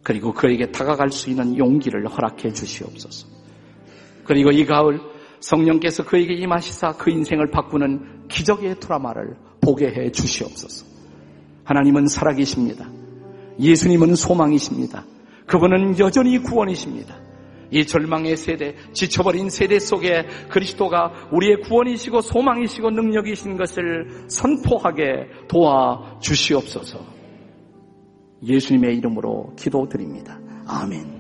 그리고 0.02 0.32
그에게 0.32 0.70
다가갈 0.70 1.11
수 1.11 1.30
있는 1.30 1.56
용기를 1.56 2.06
허락해 2.08 2.52
주시옵소서. 2.52 3.28
그리고 4.24 4.50
이 4.50 4.64
가을 4.64 5.00
성령께서 5.40 6.05
그에게 6.05 6.35
임하시사 6.35 6.92
그 6.92 7.11
인생을 7.11 7.51
바꾸는 7.51 8.29
기적의 8.29 8.81
드라마를 8.81 9.37
보게 9.61 9.87
해 9.87 10.11
주시옵소서. 10.11 10.87
하나님은 11.64 12.07
살아계십니다. 12.07 12.88
예수님은 13.61 14.14
소망이십니다. 14.14 15.05
그분은 15.46 15.98
여전히 15.98 16.38
구원이십니다. 16.38 17.16
이 17.70 17.85
절망의 17.85 18.37
세대, 18.37 18.74
지쳐버린 18.92 19.51
세대 19.51 19.79
속에 19.79 20.27
그리스도가 20.48 21.29
우리의 21.33 21.61
구원이시고 21.62 22.22
소망이시고 22.22 22.90
능력이신 22.90 23.57
것을 23.57 24.24
선포하게 24.29 25.29
도와 25.48 26.18
주시옵소서. 26.20 26.98
예수님의 28.42 28.96
이름으로 28.96 29.55
기도드립니다. 29.57 30.38
아멘. 30.66 31.17